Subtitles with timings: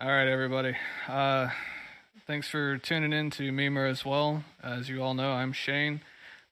[0.00, 0.76] All right, everybody.
[1.08, 1.48] Uh,
[2.28, 4.44] thanks for tuning in to Mimir as well.
[4.62, 6.02] As you all know, I'm Shane.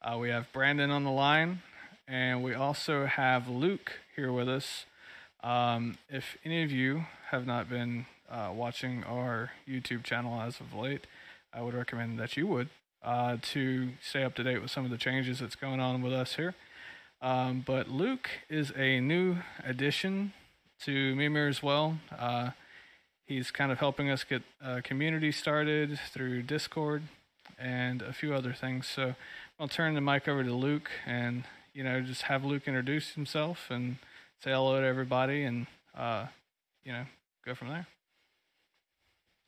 [0.01, 1.61] Uh, we have Brandon on the line,
[2.09, 4.85] and we also have Luke here with us.
[5.45, 10.73] Um, if any of you have not been uh, watching our YouTube channel as of
[10.73, 11.07] late,
[11.53, 12.67] I would recommend that you would
[13.01, 16.11] uh, to stay up to date with some of the changes that's going on with
[16.11, 16.53] us here.
[17.21, 20.33] Um, but Luke is a new addition
[20.83, 21.99] to Mimir as well.
[22.11, 22.49] Uh,
[23.27, 27.03] he's kind of helping us get a community started through Discord
[27.59, 28.87] and a few other things.
[28.87, 29.15] So
[29.59, 33.67] I'll turn the mic over to Luke and you know just have Luke introduce himself
[33.69, 33.97] and
[34.43, 36.27] say hello to everybody and uh,
[36.83, 37.05] you know
[37.45, 37.87] go from there.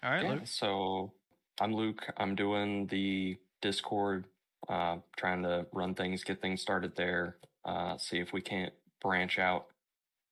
[0.04, 0.42] All right, Yeah, Luke.
[0.46, 1.12] so
[1.60, 2.06] I'm Luke.
[2.18, 4.26] I'm doing the Discord,
[4.70, 7.36] uh, trying to run things, get things started there.
[7.66, 9.68] Uh, see if we can't branch out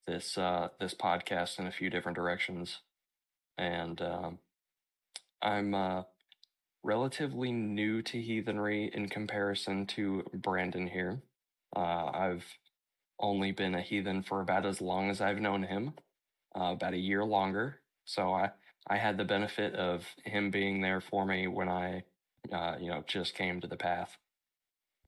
[0.06, 2.80] this uh, this podcast in a few different directions.
[3.58, 4.40] And um,
[5.42, 6.04] I'm uh,
[6.84, 11.22] relatively new to heathenry in comparison to Brandon here.
[11.76, 12.46] Uh, I've
[13.20, 15.94] only been a heathen for about as long as I've known him,
[16.56, 17.80] uh, about a year longer.
[18.06, 18.52] So I
[18.90, 22.04] I had the benefit of him being there for me when I,
[22.54, 24.18] uh, you know, just came to the path,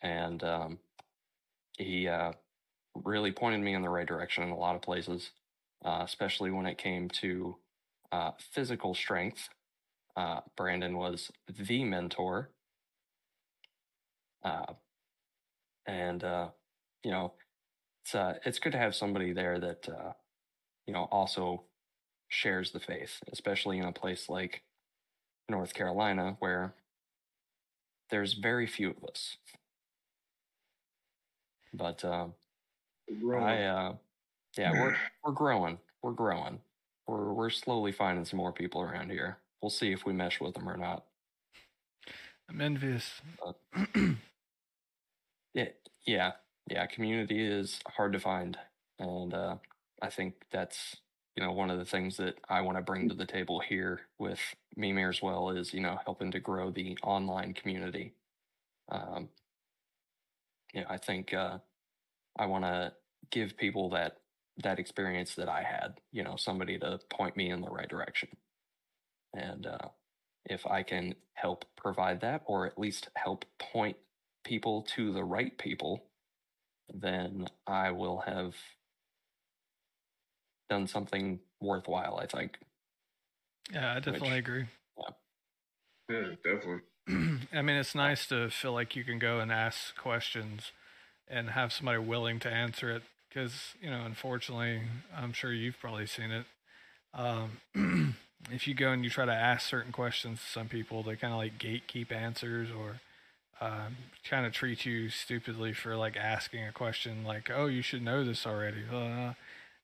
[0.01, 0.79] and um,
[1.77, 2.33] he uh,
[2.93, 5.31] really pointed me in the right direction in a lot of places,
[5.85, 7.55] uh, especially when it came to
[8.11, 9.49] uh, physical strength.
[10.15, 12.49] Uh, Brandon was the mentor,
[14.43, 14.73] uh,
[15.85, 16.49] and uh,
[17.03, 17.33] you know,
[18.03, 20.13] it's uh, it's good to have somebody there that uh,
[20.85, 21.63] you know also
[22.27, 24.63] shares the faith, especially in a place like
[25.49, 26.73] North Carolina where
[28.09, 29.37] there's very few of us.
[31.73, 32.33] But um,
[33.35, 33.93] I, uh,
[34.57, 35.77] yeah, we're we're growing.
[36.01, 36.59] We're growing.
[37.09, 39.39] We're we're slowly finding some more people around here.
[39.61, 41.05] We'll see if we mesh with them or not.
[42.49, 43.21] I'm envious.
[45.53, 45.69] Yeah,
[46.05, 46.31] yeah,
[46.69, 46.85] yeah.
[46.85, 48.57] Community is hard to find,
[48.99, 49.55] and uh,
[50.01, 50.97] I think that's
[51.35, 54.01] you know one of the things that I want to bring to the table here
[54.19, 54.39] with
[54.77, 58.13] Mimir as well is you know helping to grow the online community.
[58.91, 59.29] Um,
[60.73, 61.57] you know, I think uh,
[62.37, 62.93] I want to
[63.31, 64.18] give people that
[64.63, 65.99] that experience that I had.
[66.11, 68.29] You know, somebody to point me in the right direction,
[69.33, 69.89] and uh,
[70.45, 73.97] if I can help provide that, or at least help point
[74.43, 76.03] people to the right people,
[76.93, 78.55] then I will have
[80.69, 82.57] done something worthwhile, I think.
[83.71, 84.65] Yeah, I definitely Which- agree.
[86.09, 86.81] Yeah, definitely.
[87.53, 90.71] I mean, it's nice to feel like you can go and ask questions
[91.27, 93.03] and have somebody willing to answer it.
[93.29, 94.81] Because, you know, unfortunately,
[95.15, 96.45] I'm sure you've probably seen it.
[97.13, 98.15] Um,
[98.51, 101.33] if you go and you try to ask certain questions to some people, they kind
[101.33, 103.01] of like gatekeep answers or
[103.61, 103.97] um,
[104.27, 108.23] kind of treat you stupidly for like asking a question like, oh, you should know
[108.23, 108.83] this already.
[108.91, 109.33] Uh,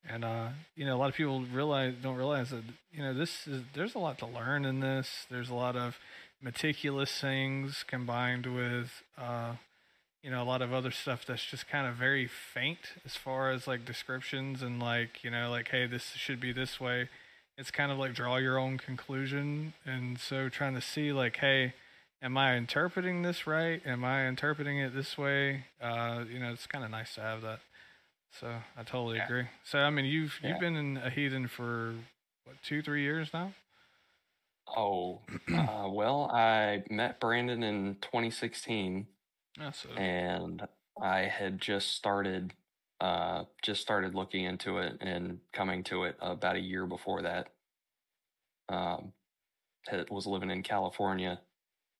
[0.07, 2.63] and uh, you know, a lot of people realize don't realize that
[2.93, 5.25] you know this is there's a lot to learn in this.
[5.29, 5.97] There's a lot of
[6.41, 9.53] meticulous things combined with uh,
[10.25, 13.51] you know a lot of other stuff that's just kind of very faint as far
[13.51, 17.09] as like descriptions and like you know like hey this should be this way.
[17.57, 21.73] It's kind of like draw your own conclusion, and so trying to see like hey.
[22.21, 23.85] Am I interpreting this right?
[23.85, 25.65] Am I interpreting it this way?
[25.79, 27.59] Uh, you know, it's kind of nice to have that.
[28.39, 29.25] So I totally Yeah.
[29.25, 29.47] agree.
[29.63, 30.49] So I mean, you've Yeah.
[30.49, 31.93] you've been in a heathen for
[32.45, 33.53] what two, three years now?
[34.75, 35.21] Oh,
[35.53, 39.05] uh, well, I met Brandon in 2016,
[39.59, 40.67] Yeah, so and
[41.01, 42.53] I had just started,
[42.99, 47.47] uh, just started looking into it and coming to it about a year before that.
[48.69, 49.13] Um,
[49.87, 51.41] had, was living in California,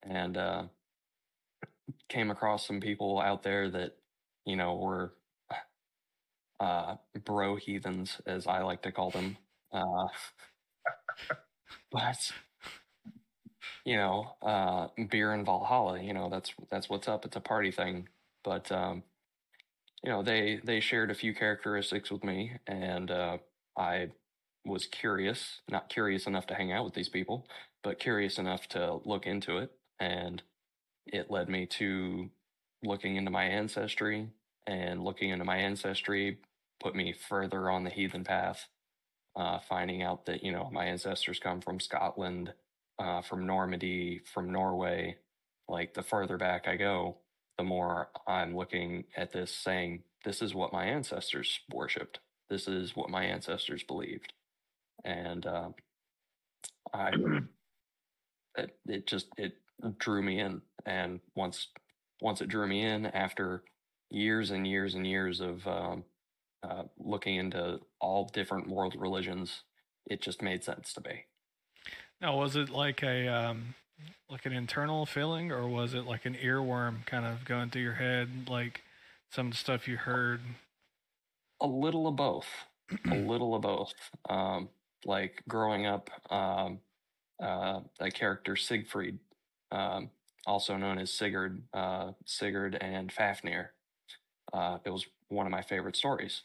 [0.03, 0.63] and uh,
[2.09, 3.95] came across some people out there that,
[4.45, 5.13] you know, were
[6.59, 6.95] uh,
[7.25, 9.37] bro heathens, as I like to call them.
[9.71, 10.07] Uh,
[11.91, 12.31] but
[13.85, 17.25] you know, uh, beer and Valhalla, you know, that's that's what's up.
[17.25, 18.09] It's a party thing.
[18.43, 19.03] But um,
[20.03, 23.37] you know, they they shared a few characteristics with me, and uh,
[23.77, 24.09] I
[24.65, 27.47] was curious, not curious enough to hang out with these people,
[27.83, 30.41] but curious enough to look into it, and
[31.07, 32.29] it led me to
[32.83, 34.29] looking into my ancestry,
[34.67, 36.39] and looking into my ancestry
[36.81, 38.67] put me further on the heathen path.
[39.35, 42.53] Uh, finding out that you know my ancestors come from Scotland,
[42.99, 45.17] uh, from Normandy, from Norway.
[45.67, 47.17] Like the further back I go,
[47.57, 52.19] the more I'm looking at this saying, this is what my ancestors worshipped.
[52.49, 54.33] This is what my ancestors believed.
[55.03, 55.69] And uh,
[56.93, 57.11] I
[58.57, 59.53] it, it just it
[59.97, 61.67] drew me in, and once
[62.21, 63.63] once it drew me in, after
[64.09, 66.03] years and years and years of um,
[66.63, 69.63] uh, looking into all different world religions,
[70.05, 71.25] it just made sense to me.
[72.21, 73.75] Now, was it like a um,
[74.29, 77.93] like an internal feeling, or was it like an earworm kind of going through your
[77.93, 78.81] head, like
[79.31, 80.41] some stuff you heard?
[81.61, 82.47] A little of both.
[83.11, 83.93] a little of both.
[84.29, 84.69] Um,
[85.05, 86.79] like growing up, um,
[87.41, 89.19] uh, a character Siegfried,
[89.71, 90.09] um,
[90.45, 93.73] also known as Sigurd, uh, Sigurd and Fafnir.
[94.53, 96.41] Uh, it was one of my favorite stories.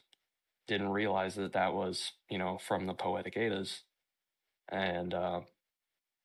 [0.67, 3.82] Didn't realize that that was, you know, from the Poetic Eddas,
[4.69, 5.40] and uh,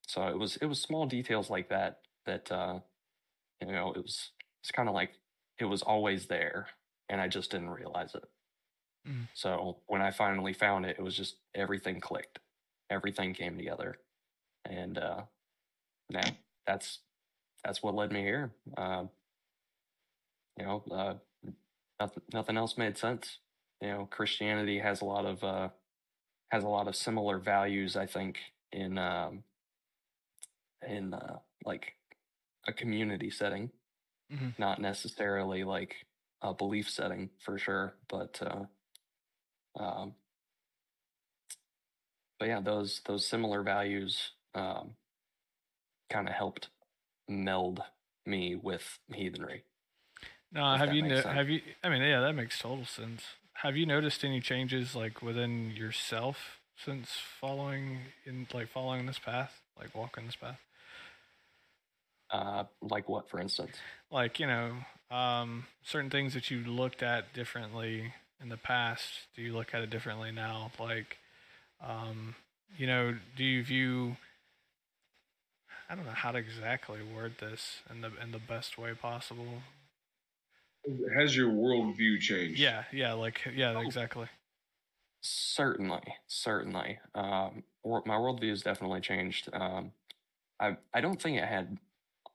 [0.07, 0.57] so it was.
[0.57, 2.79] It was small details like that that, uh,
[3.61, 4.31] you know, it was.
[4.61, 5.11] It's kind of like
[5.59, 6.67] it was always there,
[7.09, 8.23] and I just didn't realize it.
[9.07, 9.27] Mm.
[9.33, 12.39] So when I finally found it, it was just everything clicked,
[12.89, 13.97] everything came together,
[14.65, 15.21] and uh,
[16.09, 16.29] now
[16.65, 16.99] that's
[17.63, 18.51] that's what led me here.
[18.77, 19.05] Uh,
[20.57, 21.13] you know, uh,
[21.99, 23.39] nothing nothing else made sense.
[23.81, 25.69] You know, Christianity has a lot of uh,
[26.51, 27.95] has a lot of similar values.
[27.95, 28.37] I think
[28.71, 29.43] in um,
[30.87, 31.95] in uh, like
[32.67, 33.71] a community setting,
[34.31, 34.57] Mhm.
[34.57, 36.05] not necessarily like
[36.41, 38.65] a belief setting for sure, but uh,
[39.79, 40.15] um,
[42.39, 44.95] but yeah, those those similar values um,
[46.09, 46.69] kind of helped
[47.27, 47.81] meld
[48.25, 49.63] me with heathenry.
[50.53, 51.61] If have you no- have you?
[51.83, 53.23] I mean, yeah, that makes total sense.
[53.53, 57.09] Have you noticed any changes like within yourself since
[57.39, 60.59] following in like following this path, like walking this path?
[62.31, 63.77] Uh, like what, for instance?
[64.11, 64.73] Like you know,
[65.11, 69.03] um, certain things that you looked at differently in the past.
[69.35, 70.71] Do you look at it differently now?
[70.79, 71.17] Like,
[71.81, 72.35] um,
[72.77, 74.17] you know, do you view?
[75.89, 79.61] I don't know how to exactly word this in the in the best way possible.
[81.17, 82.59] Has your worldview changed?
[82.59, 83.81] Yeah, yeah, like yeah, Oh.
[83.81, 84.27] exactly.
[85.21, 86.99] Certainly, certainly.
[87.15, 89.49] Um, wor- my worldview has definitely changed.
[89.53, 89.91] Um,
[90.59, 91.77] I I don't think it had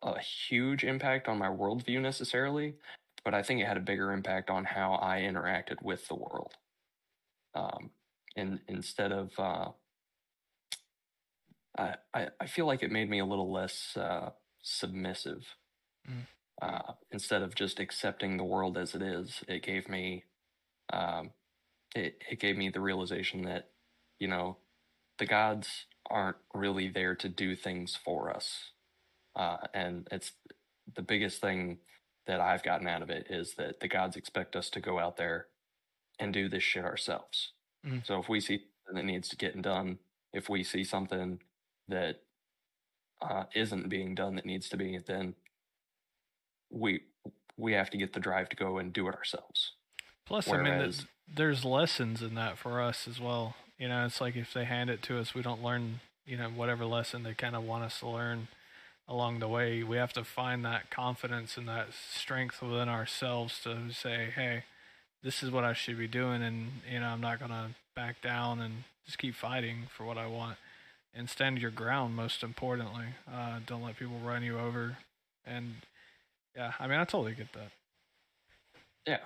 [0.02, 2.74] a huge impact on my worldview necessarily,
[3.24, 6.52] but I think it had a bigger impact on how I interacted with the world.
[7.54, 7.90] Um,
[8.36, 9.70] and instead of, uh,
[11.76, 14.30] I, I I feel like it made me a little less uh,
[14.62, 15.44] submissive.
[16.08, 16.26] Mm.
[16.62, 20.24] Uh, instead of just accepting the world as it is, it gave me
[20.92, 21.30] um,
[21.94, 23.70] it, it gave me the realization that
[24.18, 24.56] you know
[25.18, 28.70] the gods aren't really there to do things for us
[29.36, 30.32] uh, and it's
[30.94, 31.78] the biggest thing
[32.26, 35.16] that i've gotten out of it is that the gods expect us to go out
[35.16, 35.46] there
[36.18, 37.52] and do this shit ourselves
[37.86, 38.04] Mhm.
[38.06, 39.98] so if we see something that needs to get done
[40.32, 41.40] if we see something
[41.88, 42.22] that
[43.22, 45.34] uh, isn't being done that needs to be then
[46.70, 47.02] we
[47.56, 49.72] we have to get the drive to go and do it ourselves
[50.26, 53.56] Plus, I mean, Whereas- th- there's lessons in that for us as well.
[53.78, 56.48] You know, it's like if they hand it to us, we don't learn, you know,
[56.50, 58.46] whatever lesson they kind of want us to learn
[59.10, 59.82] along the way.
[59.82, 64.62] We have to find that confidence and that strength within ourselves to say, hey,
[65.22, 66.42] this is what I should be doing.
[66.42, 70.16] And, you know, I'm not going to back down and just keep fighting for what
[70.16, 70.56] I want
[71.12, 73.06] and stand your ground, most importantly.
[73.30, 74.98] Uh, don't let people run you over.
[75.44, 75.74] And,
[76.56, 77.72] yeah, I mean, I totally get that.
[79.06, 79.18] Yeah,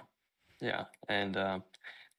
[0.61, 1.63] yeah, and um,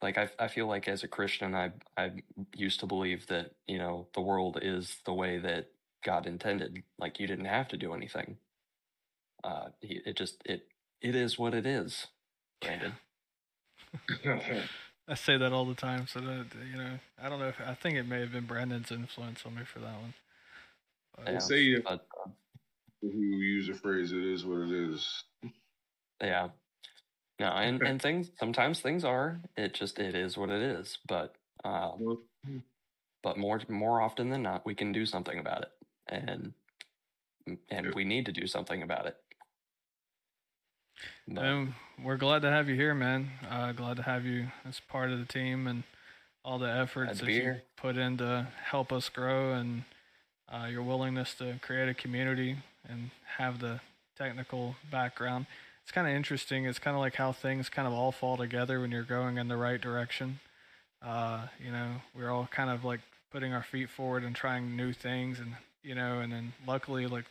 [0.01, 2.11] like I, I feel like as a Christian, I I
[2.53, 5.69] used to believe that you know the world is the way that
[6.05, 6.83] God intended.
[6.99, 8.37] Like you didn't have to do anything.
[9.43, 10.67] Uh, he- it just it
[11.01, 12.07] it is what it is,
[12.61, 12.93] Brandon.
[15.07, 17.73] I say that all the time, so that you know, I don't know if I
[17.73, 20.13] think it may have been Brandon's influence on me for that one.
[21.17, 22.29] But, Yeah, say you- but uh,
[23.01, 25.23] Who use the phrase "it is what it is."
[26.21, 26.49] yeah,
[27.39, 30.97] no, and and things sometimes things are it just it is what it is.
[31.07, 32.21] But Well,
[33.23, 35.71] but more more often than not, we can do something about it,
[36.07, 36.53] and
[37.69, 39.17] and we need to do something about it.
[41.37, 43.29] Um, we're glad to have you here, man.
[43.49, 45.83] Uh, glad to have you as part of the team and
[46.43, 47.63] all the efforts that you here.
[47.75, 49.83] put in to help us grow and
[50.51, 52.57] uh, your willingness to create a community
[52.87, 53.81] and have the
[54.17, 55.47] technical background.
[55.83, 56.65] It's kind of interesting.
[56.65, 59.47] It's kind of like how things kind of all fall together when you're going in
[59.47, 60.39] the right direction.
[61.01, 64.93] Uh, you know, we're all kind of like putting our feet forward and trying new
[64.93, 65.55] things, and
[65.85, 67.25] you know, and then luckily, like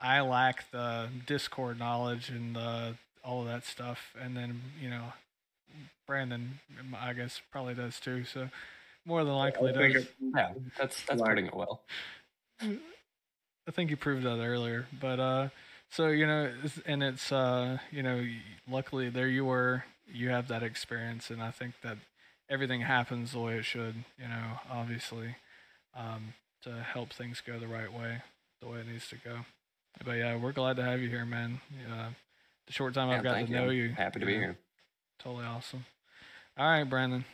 [0.00, 2.94] I lack the Discord knowledge and the,
[3.24, 5.12] all of that stuff, and then you know,
[6.06, 6.60] Brandon,
[6.98, 8.24] I guess, probably does too.
[8.24, 8.48] So
[9.04, 10.02] more than likely I does.
[10.04, 11.80] it- Yeah, that's that's Like- putting it well.
[12.60, 15.48] I think you proved that earlier, but uh,
[15.90, 16.52] so you know,
[16.86, 18.24] and it's uh, you know,
[18.70, 21.98] luckily there you were, you have that experience, and I think that
[22.48, 23.96] everything happens the way it should.
[24.18, 25.34] You know, obviously,
[25.96, 26.34] um,
[26.66, 28.22] to help things go the right way,
[28.60, 29.38] the way it needs to go.
[30.04, 31.60] But yeah, we're glad to have you here, man.
[31.90, 32.08] Uh,
[32.66, 33.54] the short time Yeah, I've got to you.
[33.54, 34.58] know I'm you, Happy to be know, here.
[35.18, 35.86] Totally awesome.
[36.58, 37.24] All right, Brandon.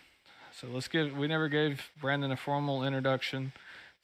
[0.61, 1.17] So let's give.
[1.17, 3.53] We never gave Brandon a formal introduction,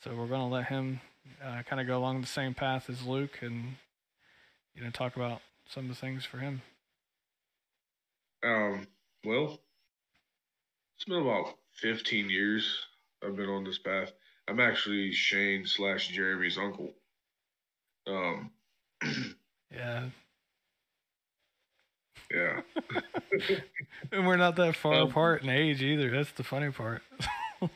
[0.03, 1.01] so we're going to let him
[1.45, 3.77] uh, kind of go along the same path as Luke, and
[4.75, 6.63] you know, talk about some of the things for him.
[8.43, 8.87] Um,
[9.25, 9.61] well,
[10.97, 12.87] it's been about 15 years
[13.25, 14.13] I've been on this path.
[14.49, 16.91] I'm actually Shane slash Jeremy's uncle.
[18.07, 18.51] Um,
[19.71, 20.09] Yeah,
[22.31, 22.61] yeah.
[24.13, 26.11] and we're not that far Um, apart in age either.
[26.11, 27.03] That's the funny part.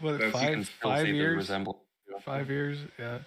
[0.00, 1.50] What That's- you You can five five years?
[2.24, 2.78] Five years?
[2.98, 3.18] Yeah.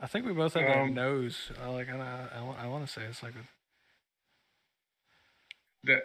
[0.00, 1.50] I think we both have that Um, nose.
[1.62, 1.88] I like.
[1.88, 3.46] I, I, I want to say it's like a
[5.84, 6.02] That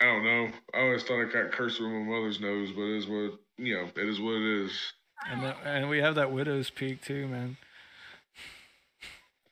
[0.00, 0.48] I don't know.
[0.74, 3.74] I always thought I got cursed with my mother's nose, but it is what you
[3.74, 3.88] know.
[3.96, 4.72] It is what it is.
[5.28, 7.56] And the, and we have that widow's peak too, man.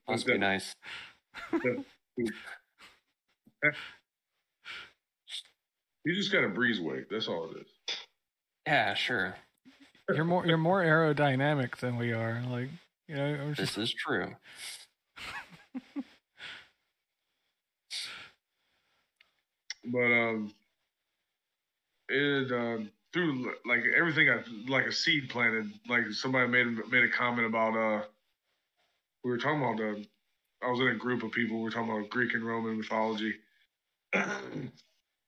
[0.09, 0.73] Must be nice.
[6.05, 7.05] You just got a breezeway.
[7.11, 7.97] That's all it is.
[8.67, 9.35] Yeah, sure.
[10.09, 12.43] You're more you're more aerodynamic than we are.
[12.49, 12.69] Like
[13.09, 14.37] you know, just This is true.
[19.87, 20.53] But um,
[22.09, 25.71] it uh, through like everything I like a seed planted.
[25.89, 28.05] Like somebody made made a comment about uh,
[29.25, 30.07] we were talking about the.
[30.63, 31.59] I was in a group of people.
[31.59, 33.35] We were talking about Greek and Roman mythology,
[34.13, 34.71] and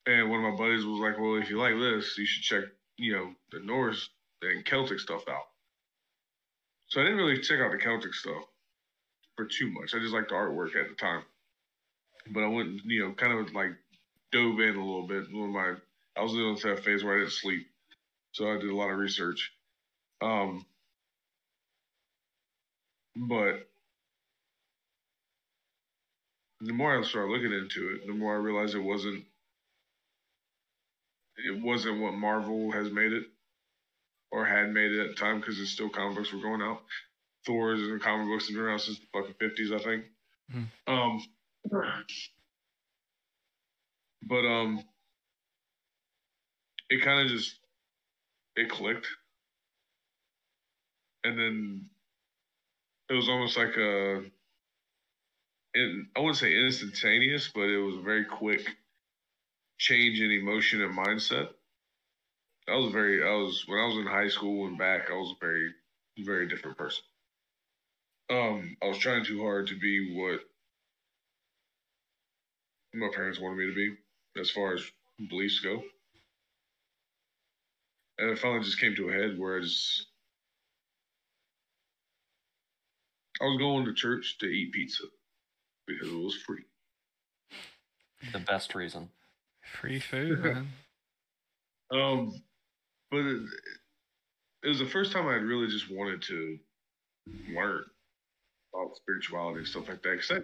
[0.07, 2.65] one of my buddies was like, "Well, if you like this, you should check,
[2.97, 4.09] you know, the Norse
[4.43, 5.49] and Celtic stuff out."
[6.89, 8.45] So I didn't really check out the Celtic stuff
[9.37, 9.95] for too much.
[9.95, 11.23] I just liked the artwork at the time,
[12.31, 13.73] but I went, you know, kind of like
[14.33, 15.33] dove in a little bit.
[15.33, 15.75] One of my,
[16.17, 17.67] I was in that phase where I didn't sleep,
[18.33, 19.53] so I did a lot of research.
[20.21, 20.67] Um,
[23.17, 23.69] but
[26.61, 29.25] the more I started looking into it, the more I realized it wasn't,
[31.37, 33.25] it wasn't what Marvel has made it,
[34.31, 36.83] or had made it at the time, because it's still comic books were going out.
[37.47, 40.05] Thor's and comic books have been around since the fucking fifties, I think.
[40.53, 40.67] Mhm.
[40.87, 41.25] Um.
[44.23, 44.85] But um,
[46.91, 47.59] it kind of just
[48.57, 49.07] it clicked,
[51.25, 51.87] and then
[53.11, 54.23] it was almost like a.
[55.75, 58.63] It, I wouldn't say instantaneous, but it was a very quick
[59.79, 61.49] change in emotion and mindset.
[62.69, 65.33] I was very, I was when I was in high school and back, I was
[65.33, 65.73] a very,
[66.19, 67.05] very different person.
[68.31, 70.41] Um, I was trying too hard to be what
[72.95, 73.97] my parents wanted me to be
[74.41, 74.83] as far as
[75.29, 75.83] beliefs go.
[78.19, 80.07] And it finally just came to a head where I just
[83.41, 85.05] I was going to church to eat pizza
[85.87, 86.65] because it was free.
[88.33, 89.09] The best reason.
[89.81, 90.69] free food, man.
[91.93, 92.33] Um,
[93.11, 93.43] but it,
[94.65, 96.59] it was the first time I had really just wanted to
[97.55, 97.85] learn
[98.75, 100.19] about spirituality and stuff like that.
[100.29, 100.43] Because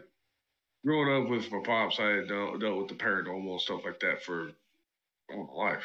[0.85, 4.01] growing up with my pops, I had dealt, dealt with the paranormal and stuff like
[4.01, 4.51] that for
[5.33, 5.85] all my life.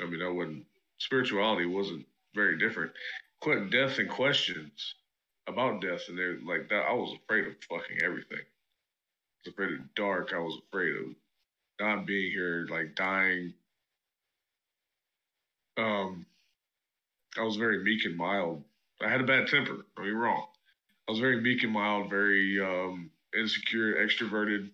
[0.00, 0.64] I mean, I wasn't
[0.98, 2.92] spirituality wasn't very different.
[3.40, 4.94] Quite death and questions
[5.46, 6.86] about death, and they're like that.
[6.88, 8.38] I was afraid of fucking everything.
[8.38, 10.32] I was afraid of dark.
[10.34, 11.14] I was afraid of
[11.80, 13.54] not being here, like dying.
[15.76, 16.26] Um,
[17.38, 18.64] I was very meek and mild.
[19.00, 19.84] I had a bad temper.
[19.96, 20.46] Don't get wrong.
[21.06, 24.70] I was very meek and mild, very um, insecure, extroverted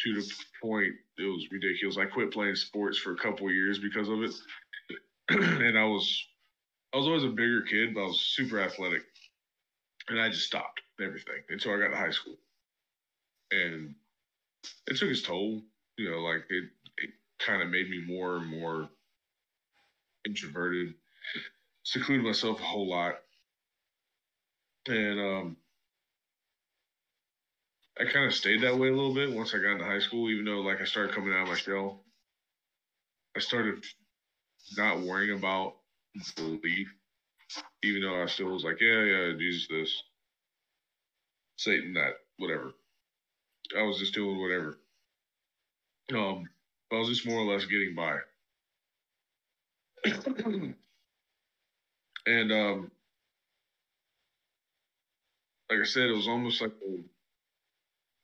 [0.00, 1.96] to the point it was ridiculous.
[1.96, 4.34] I quit playing sports for a couple years because of it,
[5.30, 6.26] and I was
[6.92, 9.02] I was always a bigger kid, but I was super athletic,
[10.08, 12.36] and I just stopped everything until I got to high school,
[13.50, 13.94] and
[14.86, 15.62] it took its toll.
[15.96, 16.64] You know, like it
[16.98, 18.88] it kind of made me more and more
[20.26, 20.94] introverted,
[21.84, 23.16] secluded myself a whole lot,
[24.88, 25.56] and um,
[28.00, 30.30] I kind of stayed that way a little bit once I got into high school.
[30.30, 32.00] Even though like I started coming out of my shell,
[33.36, 33.84] I started
[34.76, 35.76] not worrying about
[36.36, 36.88] belief,
[37.84, 40.02] even though I still was like, yeah, yeah, Jesus this,
[41.56, 42.72] Satan that, whatever.
[43.78, 44.78] I was just doing whatever.
[46.14, 46.48] Um,
[46.92, 48.18] I was just more or less getting by.
[52.26, 52.90] and um,
[55.70, 57.13] like I said, it was almost like a,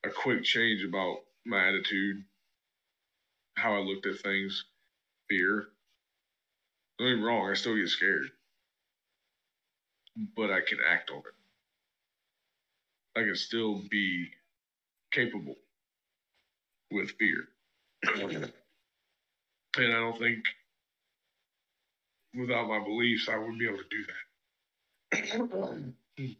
[0.04, 2.24] a quick change about my attitude,
[3.56, 4.64] how I looked at things,
[5.28, 5.66] fear.
[6.98, 8.30] Don't get wrong, I still get scared,
[10.36, 11.34] but I can act on it.
[13.18, 14.28] I can still be
[15.12, 15.56] capable
[16.90, 17.48] with fear.
[18.02, 18.52] and
[19.76, 20.44] I don't think
[22.38, 25.94] without my beliefs I wouldn't be able to do that.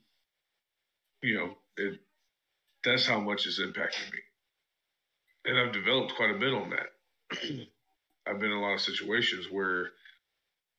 [1.23, 2.01] you know, it
[2.85, 4.19] that's how much it's impacted me.
[5.47, 6.93] And I've developed quite a bit on that.
[8.27, 9.91] I've been in a lot of situations where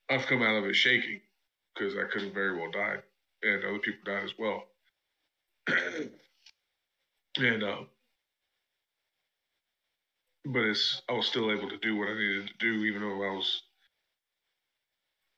[0.10, 1.22] I've come out of it shaking
[1.74, 3.02] because I could have very well died,
[3.44, 4.64] and other people died as well.
[7.38, 7.84] and uh,
[10.46, 13.24] but it's I was still able to do what I needed to do, even though
[13.24, 13.64] I was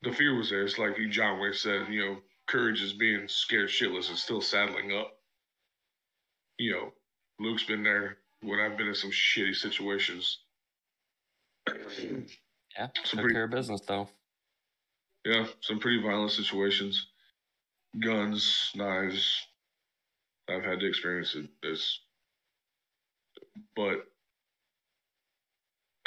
[0.02, 0.64] the fear was there.
[0.64, 2.18] It's like John Wayne said, you know,
[2.48, 5.14] courage is being scared shitless and still saddling up.
[6.58, 6.94] You know,
[7.40, 10.40] Luke's been there when I've been in some shitty situations.
[12.76, 14.10] Yeah, Some took pretty- care of business though.
[15.26, 17.06] Yeah, some pretty violent situations.
[18.04, 19.46] Guns, knives.
[20.50, 21.52] I've had to experience it.
[21.62, 22.00] This,
[23.76, 24.00] but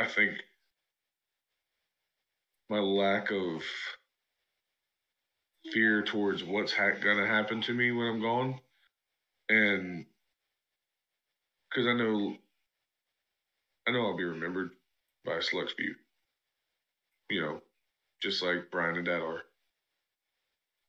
[0.00, 0.33] I think
[2.69, 3.62] my lack of
[5.73, 8.61] fear towards what's ha- gonna happen to me when I'm gone,
[9.49, 10.05] and
[11.71, 12.37] because I know,
[13.87, 14.71] I know I'll be remembered
[15.25, 15.95] by a select few.
[17.31, 17.61] You know,
[18.23, 19.43] just like Brian and Dad are.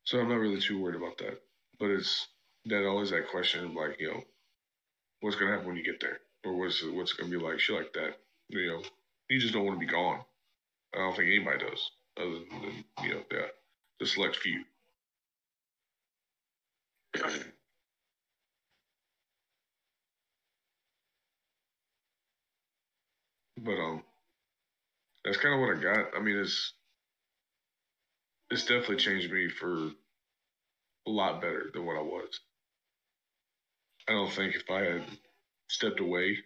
[0.04, 1.40] So I'm not really too worried about that.
[1.78, 2.28] But it's
[2.66, 4.22] that always that question of like, you know,
[5.20, 7.92] what's gonna happen when you get there, or what's what's gonna be like, shit like
[7.94, 8.18] that.
[8.48, 8.82] You know,
[9.28, 10.20] you just don't want to be gone.
[10.94, 13.50] I don't think anybody does, other than you know the
[14.00, 14.64] the select few.
[23.64, 24.02] But um,
[25.24, 26.16] that's kind of what I got.
[26.16, 26.72] I mean, it's
[28.50, 29.90] it's definitely changed me for
[31.06, 32.40] a lot better than what I was.
[34.08, 35.04] I don't think if I had
[35.68, 36.38] stepped away,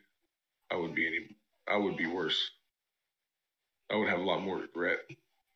[0.71, 1.37] I would be any
[1.69, 2.51] I would be worse.
[3.91, 4.99] I would have a lot more regret.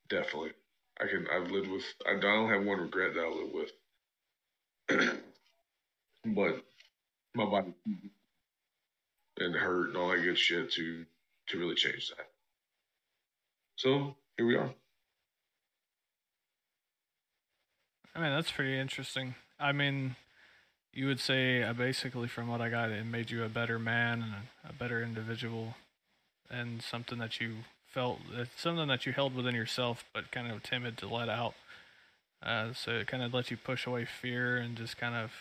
[0.08, 0.52] Definitely.
[1.00, 3.72] I can I've lived with I don't have one regret that I live with.
[6.34, 6.62] but
[7.34, 7.74] my body
[9.38, 11.04] and hurt and all that good shit to
[11.48, 12.26] to really change that.
[13.76, 14.70] So here we are.
[18.14, 19.34] I mean, that's pretty interesting.
[19.60, 20.16] I mean,
[20.92, 24.22] you would say, uh, basically, from what I got, it made you a better man
[24.22, 25.74] and a, a better individual,
[26.50, 27.56] and something that you
[27.86, 31.54] felt, it's something that you held within yourself, but kind of timid to let out.
[32.42, 35.32] Uh, so it kind of lets you push away fear and just kind of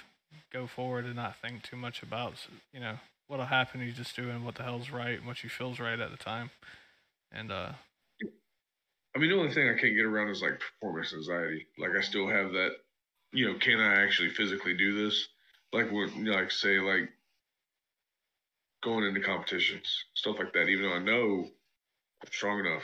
[0.52, 2.34] go forward and not think too much about,
[2.74, 3.82] you know, what'll happen.
[3.82, 6.52] You just doing what the hell's right and what you feels right at the time.
[7.32, 7.72] And uh,
[9.16, 11.68] I mean, the only thing I can't get around is like performance anxiety.
[11.78, 12.72] Like, I still have that.
[13.32, 15.28] You know, can I actually physically do this?
[15.74, 17.10] Like, what, you know, like say, like
[18.84, 20.68] going into competitions, stuff like that.
[20.68, 21.48] Even though I know
[22.22, 22.84] I'm strong enough,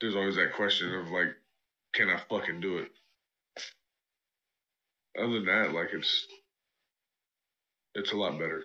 [0.00, 1.34] there's always that question of like,
[1.92, 2.90] can I fucking do it?
[5.18, 6.26] Other than that, like it's
[7.94, 8.64] it's a lot better.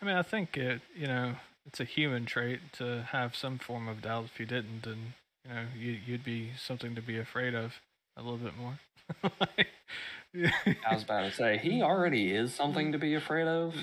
[0.00, 1.34] I mean, I think it, you know,
[1.66, 4.26] it's a human trait to have some form of doubt.
[4.26, 5.14] If you didn't, then
[5.46, 7.74] you know, you, you'd be something to be afraid of
[8.16, 8.78] a little bit more.
[9.24, 13.74] I was about to say he already is something to be afraid of.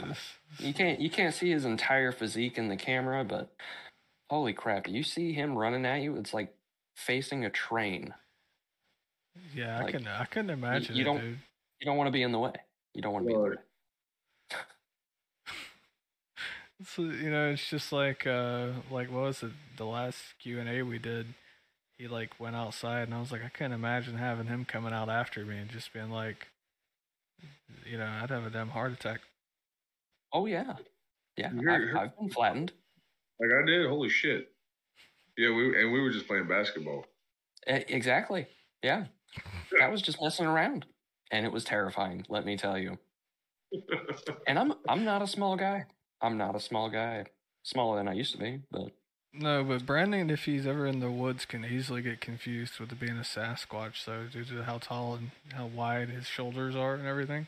[0.59, 3.51] You can't you can't see his entire physique in the camera, but
[4.29, 6.53] holy crap, you see him running at you, it's like
[6.95, 8.13] facing a train.
[9.53, 11.37] yeah, I can, I couldn't imagine you it, don't- dude.
[11.81, 12.53] You don't want to be in the way.
[12.93, 13.49] You don't want to be in the way.
[13.49, 13.59] Right.
[16.79, 19.51] It's, uh, you know, it's just like, uh, like what was it?
[19.77, 21.27] The last Q and A we did,
[21.97, 25.09] he like went outside, and I was like, I couldn't imagine having him coming out
[25.09, 26.47] after me and just being like,
[27.85, 29.21] you know, I'd have a damn heart attack.
[30.33, 30.75] Oh yeah.
[31.37, 31.51] Yeah.
[31.69, 32.71] I've, I've been flattened.
[33.39, 33.87] Like I did.
[33.87, 34.49] Holy shit.
[35.37, 37.05] Yeah, we and we were just playing basketball.
[37.67, 38.47] Exactly.
[38.83, 39.05] Yeah.
[39.79, 40.85] That was just messing around.
[41.31, 42.97] And it was terrifying, let me tell you.
[44.47, 45.85] And I'm I'm not a small guy.
[46.21, 47.25] I'm not a small guy.
[47.63, 48.91] Smaller than I used to be, but
[49.33, 53.17] No, but Brandon, if he's ever in the woods, can easily get confused with being
[53.17, 54.03] a Sasquatch.
[54.03, 57.47] So due to how tall and how wide his shoulders are and everything,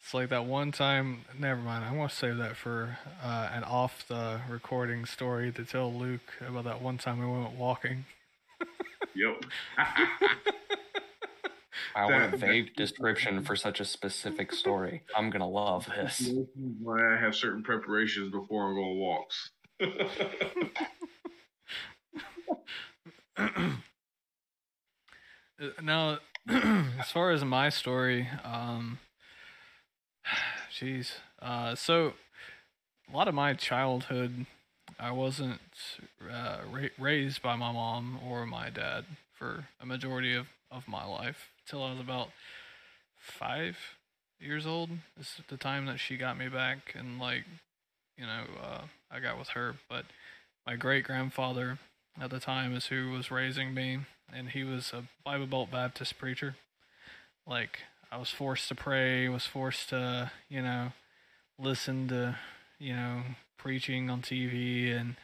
[0.00, 1.24] it's like that one time.
[1.38, 1.84] Never mind.
[1.84, 6.34] I want to save that for uh, an off the recording story to tell Luke
[6.46, 8.04] about that one time we went walking.
[9.14, 9.44] Yep.
[11.94, 15.02] I want a vague description for such a specific story.
[15.16, 16.30] I'm gonna love this.
[16.80, 19.50] Why I have certain preparations before I go going walks.
[25.82, 28.98] Now, as far as my story, um,
[30.78, 32.12] jeez, uh, so
[33.10, 34.44] a lot of my childhood,
[35.00, 35.60] I wasn't
[36.30, 41.04] uh, ra- raised by my mom or my dad for a majority of, of my
[41.04, 42.28] life till I was about
[43.18, 43.76] five
[44.40, 44.90] years old.
[45.16, 47.44] This is the time that she got me back, and like,
[48.16, 49.76] you know, uh, I got with her.
[49.88, 50.06] But
[50.66, 51.78] my great grandfather
[52.20, 54.00] at the time is who was raising me,
[54.32, 56.56] and he was a Bible Belt Baptist preacher.
[57.46, 60.92] Like, I was forced to pray, was forced to, you know,
[61.58, 62.36] listen to,
[62.78, 63.22] you know,
[63.58, 65.16] preaching on TV and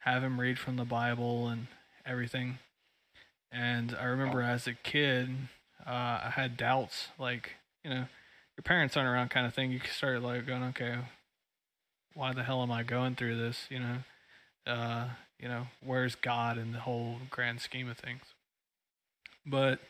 [0.00, 1.66] have him read from the Bible and
[2.06, 2.58] everything.
[3.50, 5.30] And I remember as a kid,
[5.88, 8.04] uh, I had doubts, like, you know,
[8.56, 9.70] your parents aren't around kind of thing.
[9.70, 10.96] You started like going, okay,
[12.14, 13.66] why the hell am I going through this?
[13.70, 13.96] You know,
[14.66, 18.22] uh, you know, where's God in the whole grand scheme of things?
[19.46, 19.80] But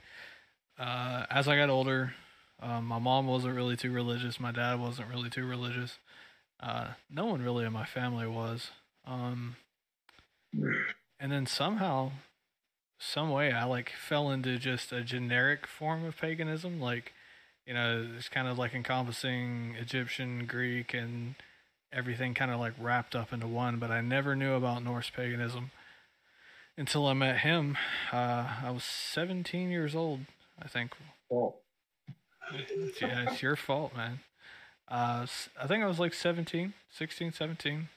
[0.78, 2.14] uh, as I got older,
[2.60, 4.38] um, my mom wasn't really too religious.
[4.38, 5.98] My dad wasn't really too religious.
[6.60, 8.70] Uh, no one really in my family was.
[9.06, 9.56] Um,
[11.18, 12.12] and then somehow,
[12.98, 16.80] some way, I like fell into just a generic form of paganism.
[16.80, 17.12] Like,
[17.66, 21.36] you know, it's kind of like encompassing Egyptian, Greek, and
[21.92, 23.78] everything kind of like wrapped up into one.
[23.78, 25.70] But I never knew about Norse paganism
[26.76, 27.76] until I met him.
[28.12, 30.20] Uh, I was 17 years old,
[30.60, 30.92] I think.
[31.30, 31.56] Oh.
[33.00, 34.20] Yeah, it's your fault, man.
[34.88, 35.26] Uh,
[35.60, 37.88] I think I was like 17, 16, 17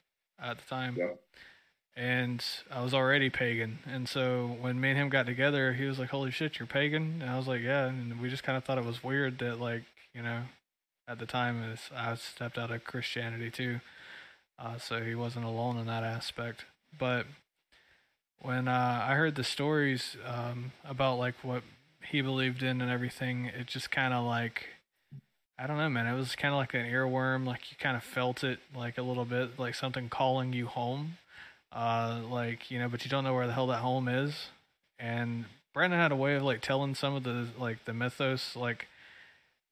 [0.41, 0.95] at the time.
[0.97, 1.13] Yeah.
[1.95, 3.79] And I was already pagan.
[3.85, 7.19] And so when me and him got together, he was like, Holy shit, you're pagan?
[7.21, 7.87] And I was like, Yeah.
[7.87, 10.43] And we just kind of thought it was weird that, like, you know,
[11.07, 13.81] at the time, was, I stepped out of Christianity too.
[14.57, 16.65] Uh, so he wasn't alone in that aspect.
[16.97, 17.25] But
[18.39, 21.63] when uh, I heard the stories um, about like what
[22.03, 24.67] he believed in and everything, it just kind of like
[25.61, 26.07] I don't know, man.
[26.07, 27.45] It was kind of like an earworm.
[27.45, 31.17] Like you kind of felt it, like a little bit, like something calling you home.
[31.73, 34.47] Uh, like you know, but you don't know where the hell that home is.
[34.99, 38.87] And Brandon had a way of like telling some of the like the mythos, like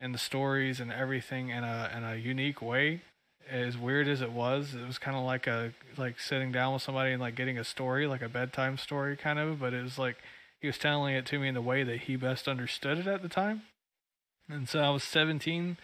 [0.02, 3.02] and the stories and everything in a in a unique way.
[3.50, 6.84] As weird as it was, it was kind of like a like sitting down with
[6.84, 9.60] somebody and like getting a story, like a bedtime story, kind of.
[9.60, 10.18] But it was like
[10.62, 13.22] he was telling it to me in the way that he best understood it at
[13.22, 13.64] the time.
[14.48, 15.78] And so I was 17,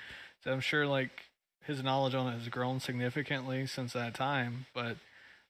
[0.43, 1.25] so I'm sure like
[1.63, 4.65] his knowledge on it has grown significantly since that time.
[4.73, 4.97] But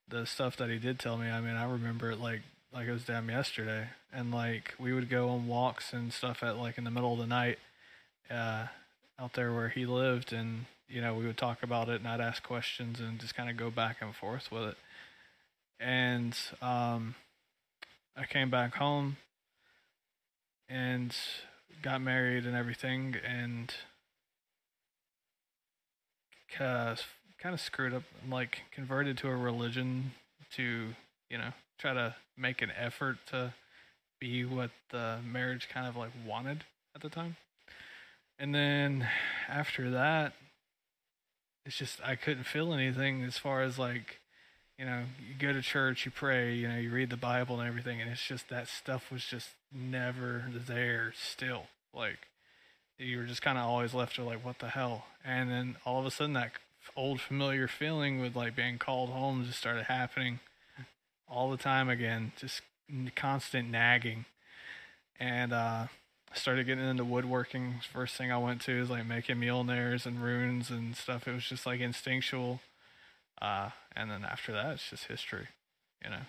[0.08, 2.42] the stuff that he did tell me, I mean, I remember it like
[2.74, 3.88] like it was damn yesterday.
[4.14, 7.20] And like we would go on walks and stuff at like in the middle of
[7.20, 7.58] the night,
[8.30, 8.68] uh,
[9.20, 12.22] out there where he lived, and you know we would talk about it, and I'd
[12.22, 14.78] ask questions and just kind of go back and forth with it.
[15.80, 17.16] And um,
[18.16, 19.18] I came back home
[20.70, 21.16] and
[21.82, 23.74] got married and everything, and
[26.60, 26.96] uh,
[27.46, 30.14] kind of screwed up, like converted to a religion
[30.52, 30.96] to,
[31.30, 33.54] you know, try to make an effort to
[34.20, 36.64] be what the marriage kind of like wanted
[36.96, 37.36] at the time.
[38.40, 39.08] And then
[39.48, 40.34] after that,
[41.68, 44.22] it's just I couldn't feel anything as far as like,
[44.80, 47.70] you know, you go to church, you pray, you know, you read the Bible and
[47.70, 51.66] everything, and it's just that stuff was just never there still.
[51.94, 52.18] Like
[52.98, 55.06] you were just kind of always left to like, what the hell?
[55.24, 56.54] And then all of a sudden, that
[56.96, 60.40] old familiar feeling with like being called home just started happening
[61.28, 62.62] all the time again, just
[63.16, 64.26] constant nagging.
[65.20, 65.88] And uh,
[66.32, 67.76] I started getting into woodworking.
[67.92, 71.28] First thing I went to is like making Mjolnirs and runes and stuff.
[71.28, 72.62] It was just like instinctual.
[73.42, 75.48] Uh, and then after that, it's just history,
[76.04, 76.22] you know,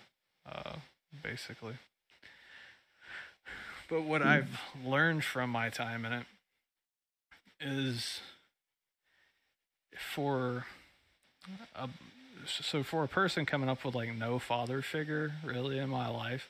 [0.51, 0.75] uh,
[1.23, 1.75] basically.
[3.89, 6.25] But what I've learned from my time in it
[7.61, 8.19] is
[9.99, 10.65] for
[11.75, 11.89] a,
[12.45, 16.49] so for a person coming up with like no father figure really in my life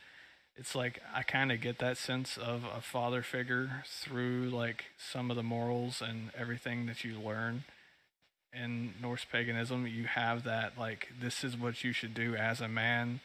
[0.56, 5.30] it's like i kind of get that sense of a father figure through like some
[5.30, 7.64] of the morals and everything that you learn
[8.54, 9.88] in norse paganism.
[9.88, 13.20] You have that like this is what you should do as a man.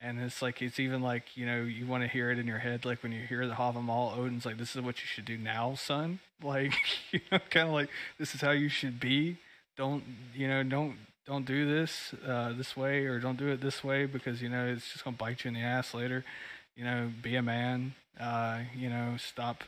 [0.00, 2.58] And it's like it's even like you know you want to hear it in your
[2.58, 5.38] head like when you hear the Havamal Odin's like this is what you should do
[5.38, 6.20] now son.
[6.42, 6.72] Like
[7.12, 9.36] you know kind of like this is how you should be
[9.76, 10.04] don't
[10.34, 14.06] you know don't don't do this uh, this way or don't do it this way
[14.06, 16.24] because you know it's just gonna bite you in the ass later
[16.76, 17.94] you know, be a man.
[18.20, 19.64] Uh, you know, stop,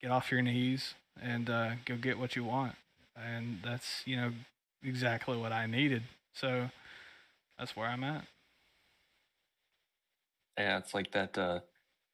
[0.00, 2.74] get off your knees, and uh, go get what you want.
[3.16, 4.32] And that's you know
[4.82, 6.04] exactly what I needed.
[6.32, 6.70] So
[7.58, 8.24] that's where I'm at.
[10.56, 11.60] Yeah, it's like that uh,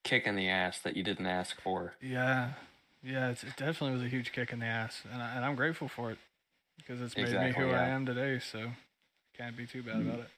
[0.02, 1.94] kick in the ass that you didn't ask for.
[2.00, 2.52] Yeah,
[3.02, 5.57] yeah, it's, it definitely was a huge kick in the ass, and, I, and I'm
[5.57, 6.18] grateful for it
[6.87, 8.38] because it's made Exactly, me who I am today.
[8.38, 8.70] So
[9.37, 10.29] can't be too bad about it.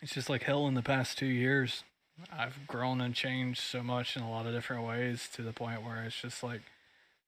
[0.00, 1.82] It's just like hell in the past two years.
[2.36, 5.82] I've grown and changed so much in a lot of different ways to the point
[5.82, 6.62] where it's just like,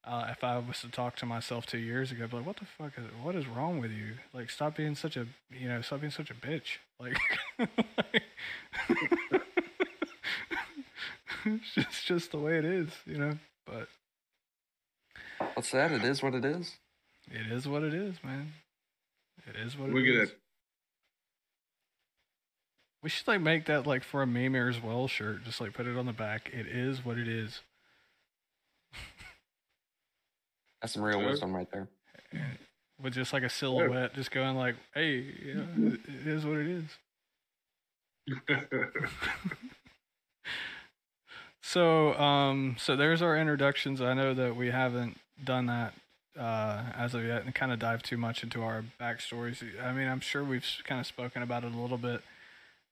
[0.04, 2.56] uh, if I was to talk to myself two years ago, I'd be like, what
[2.56, 4.14] the fuck is, what is wrong with you?
[4.32, 6.78] Like, stop being such a, you know, stop being such a bitch.
[6.98, 7.18] Like,
[11.44, 13.38] it's just, it's just the way it is, you know?
[13.66, 13.88] But
[15.54, 15.90] What's that?
[15.92, 16.76] It is what it is.
[17.30, 18.52] it is what it is, man.
[19.46, 20.32] It is what it Look at is.
[23.02, 25.44] We should like make that like for a meme as well shirt.
[25.44, 26.50] Just like put it on the back.
[26.52, 27.60] It is what it is.
[30.82, 31.88] That's some real wisdom right there.
[33.02, 36.58] With just like a silhouette, just going like, "Hey, you know, it, it is what
[36.58, 36.84] it is."
[41.62, 44.00] So, um, so there's our introductions.
[44.00, 45.94] I know that we haven't done that
[46.38, 49.62] uh, as of yet, and kind of dive too much into our backstories.
[49.82, 52.22] I mean, I'm sure we've kind of spoken about it a little bit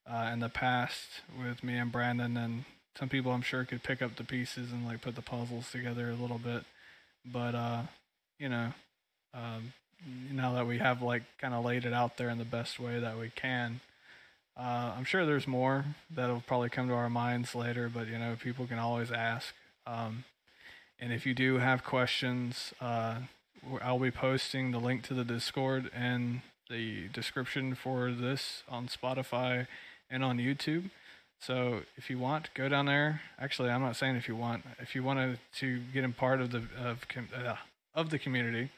[0.09, 2.65] uh, in the past with me and Brandon, and
[2.97, 6.09] some people I'm sure could pick up the pieces and like put the puzzles together
[6.09, 6.63] a little bit.
[7.25, 7.81] But uh,
[8.39, 8.73] you know,
[9.33, 9.73] um,
[10.31, 12.99] now that we have like kind of laid it out there in the best way
[12.99, 13.81] that we can.
[14.57, 18.35] Uh, I'm sure there's more that'll probably come to our minds later, but you know,
[18.41, 19.53] people can always ask.
[19.87, 20.25] Um,
[20.99, 23.15] and if you do have questions, uh,
[23.81, 29.67] I'll be posting the link to the Discord and the description for this on Spotify
[30.09, 30.89] and on YouTube.
[31.39, 33.21] So if you want, go down there.
[33.39, 34.65] Actually, I'm not saying if you want.
[34.79, 37.55] If you want to, to get in part of the of uh,
[37.95, 38.69] of the community,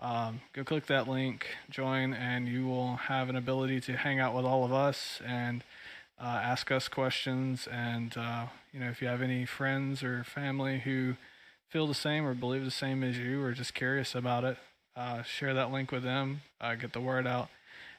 [0.00, 4.34] um, go click that link, join, and you will have an ability to hang out
[4.34, 5.62] with all of us and
[6.20, 7.68] uh, ask us questions.
[7.70, 11.14] And uh, you know, if you have any friends or family who
[11.72, 14.58] feel the same or believe the same as you, or just curious about it,
[14.94, 16.42] uh, share that link with them.
[16.60, 17.48] Uh, get the word out,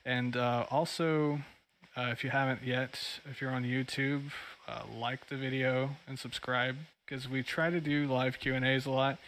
[0.06, 1.42] and uh, also.
[1.96, 4.32] Uh, if you haven't yet, if you're on YouTube,
[4.68, 8.88] uh, like the video and subscribe because we try to do live Q and A's
[8.88, 9.20] a lot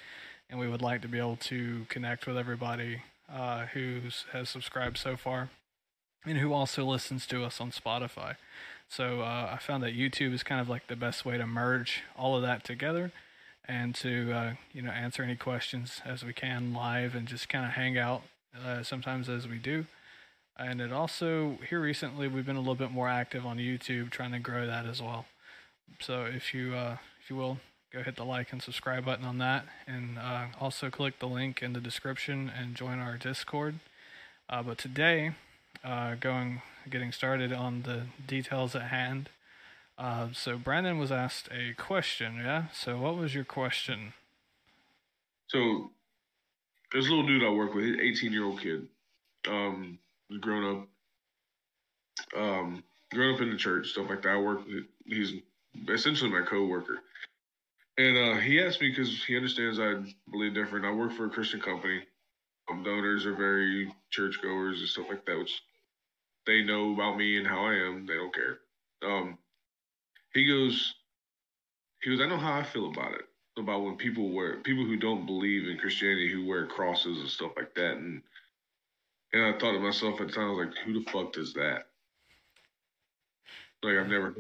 [0.50, 4.00] and we would like to be able to connect with everybody uh, who
[4.32, 5.50] has subscribed so far
[6.26, 8.36] and who also listens to us on Spotify.
[8.90, 12.36] So I found that YouTube is kind of like the best way to merge all
[12.36, 13.12] of that together
[13.68, 17.66] and to uh, you know answer any questions as we can live and just kind
[17.66, 18.24] of hang out
[18.66, 19.86] uh, sometimes as we do.
[20.58, 24.32] And it also here recently we've been a little bit more active on YouTube trying
[24.32, 25.26] to grow that as well.
[26.00, 27.60] So if you uh, if you will
[27.92, 31.62] go hit the like and subscribe button on that, and uh, also click the link
[31.62, 33.80] in the description and join our Discord.
[34.50, 35.32] Uh, but today,
[35.84, 39.30] uh, going getting started on the details at hand.
[39.98, 42.66] Uh, so Brandon was asked a question, yeah.
[42.74, 44.14] So what was your question?
[45.48, 45.92] So
[46.92, 48.88] there's a little dude I work with, he's 18 year old kid.
[49.48, 50.00] Um,
[50.42, 50.88] grown
[52.36, 54.30] up, um, grown up in the church, stuff like that.
[54.30, 54.66] I work.
[54.66, 55.34] with- He's
[55.88, 56.98] essentially my coworker,
[58.00, 60.84] and uh, he asked me because he understands I believe different.
[60.84, 62.02] I work for a Christian company.
[62.72, 65.62] Um, donors are very churchgoers and stuff like that, which
[66.48, 68.08] they know about me and how I am.
[68.08, 68.58] They don't care.
[69.04, 69.38] Um,
[70.36, 70.94] he goes,
[72.04, 72.22] he goes.
[72.22, 73.22] I know how I feel about it
[73.58, 77.52] about when people wear people who don't believe in Christianity who wear crosses and stuff
[77.58, 78.22] like that, and
[79.34, 81.54] and I thought to myself at the time, I was like, who the fuck does
[81.54, 81.88] that?
[83.84, 84.34] Like I've never,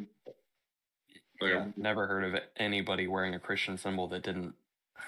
[1.41, 4.53] like yeah, never heard of anybody wearing a Christian symbol that didn't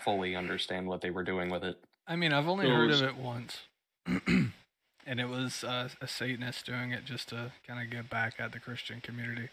[0.03, 1.77] fully understand what they were doing with it.
[2.07, 3.57] I mean, I've only So heard it's- of it once,
[4.05, 8.51] and it was uh, a Satanist doing it just to kind of get back at
[8.51, 9.49] the Christian community.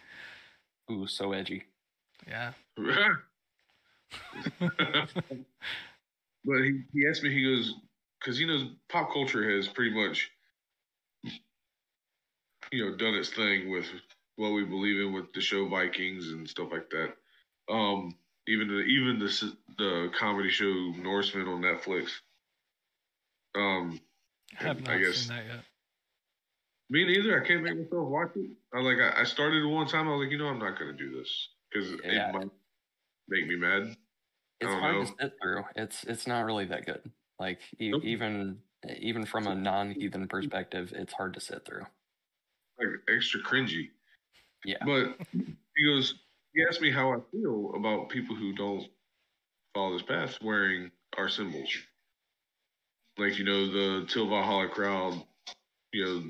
[0.91, 1.65] Ooh, so edgy.
[2.27, 2.53] Yeah.
[2.79, 2.99] but
[6.45, 7.75] he, he asked me, he goes,
[8.21, 10.31] because he knows pop culture has pretty much,
[12.73, 13.87] you know, done its thing with
[14.37, 17.15] what we believe in with the show Vikings and stuff like that.
[17.73, 18.15] Um,
[18.47, 22.11] even the even the the comedy show Norsemen on Netflix.
[23.57, 24.01] Um,
[24.59, 25.65] I have not I guess seen that yet.
[26.91, 27.43] Me neither.
[27.43, 28.51] I can't make myself watch it.
[28.75, 30.09] I like I, I started one time.
[30.09, 32.29] I was like, you know, I'm not gonna do this because Yeah.
[32.31, 32.51] it might
[33.29, 33.97] make me mad.
[34.61, 35.05] It's hard know.
[35.05, 35.65] to sit through.
[35.77, 37.11] It's it's not really that good.
[37.39, 38.05] Like e- Nope.
[38.05, 38.59] even
[38.99, 41.87] even from a non-heathen perspective, it's hard to sit through.
[42.79, 43.91] Like extra cringy.
[44.65, 44.77] Yeah.
[44.85, 46.15] But he goes,
[46.55, 48.87] he asked me how I feel about people who don't
[49.75, 51.69] follow this path wearing our symbols.
[53.19, 55.23] Like, you know, the Till Valhalla crowd,
[55.93, 56.23] you know,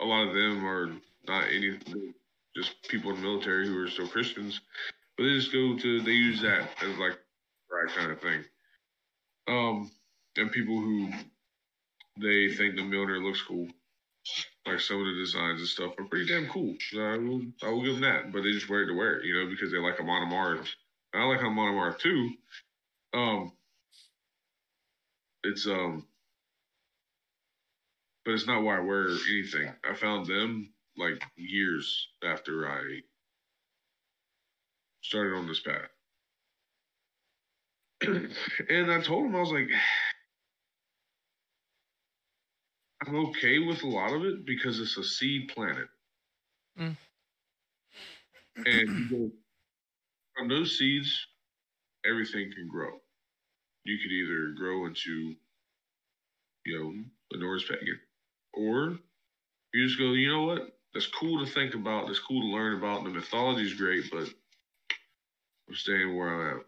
[0.00, 0.92] a lot of them are
[1.26, 1.78] not any,
[2.56, 4.60] just people in the military who are still Christians,
[5.16, 7.18] but they just go to, they use that as like,
[7.70, 8.44] right kind of thing.
[9.48, 9.90] Um,
[10.36, 11.10] and people who
[12.20, 13.68] they think the military looks cool
[14.66, 16.74] like some of the designs and stuff are pretty damn cool.
[16.90, 18.32] So I will, I will give them that.
[18.32, 20.68] But they just wear it to wear it, you know, because they like Amon Amarth.
[21.14, 22.30] I like Amon Amarth too.
[23.14, 23.52] Um,
[25.42, 26.06] it's um,
[28.30, 29.72] but it's not why I wear anything.
[29.84, 33.00] I found them like years after I
[35.02, 35.90] started on this path.
[38.68, 39.68] and I told him I was like,
[43.04, 45.88] I'm okay with a lot of it because it's a seed planet.
[46.78, 46.96] Mm.
[48.64, 49.32] And
[50.36, 51.26] from those seeds,
[52.06, 52.92] everything can grow.
[53.82, 55.34] You could either grow into,
[56.64, 56.94] you know,
[57.32, 57.98] a Norse pagan,
[58.54, 58.98] or
[59.72, 60.76] you just go, you know what?
[60.92, 62.06] That's cool to think about.
[62.06, 63.04] That's cool to learn about.
[63.04, 64.24] The mythology is great, but
[65.68, 66.64] I'm staying where I'm.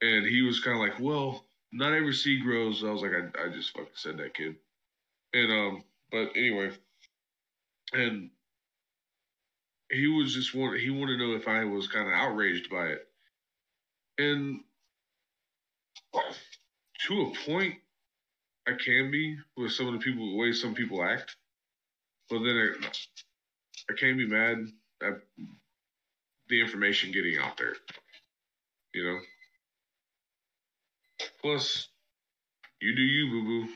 [0.00, 2.84] And he was kind of like, well, not every seed grows.
[2.84, 4.56] I was like, I, I just fucking said that, kid.
[5.32, 6.70] And um, but anyway,
[7.92, 8.30] and
[9.90, 12.86] he was just want he wanted to know if I was kind of outraged by
[12.88, 13.08] it,
[14.18, 14.60] and
[17.06, 17.76] to a point,
[18.66, 21.36] I can be with some of the people the way some people act,
[22.30, 22.86] but then I,
[23.90, 24.66] I can't be mad
[25.02, 25.20] at
[26.48, 27.74] the information getting out there,
[28.94, 29.18] you know.
[31.40, 31.88] Plus,
[32.80, 33.72] you do you, boo boo.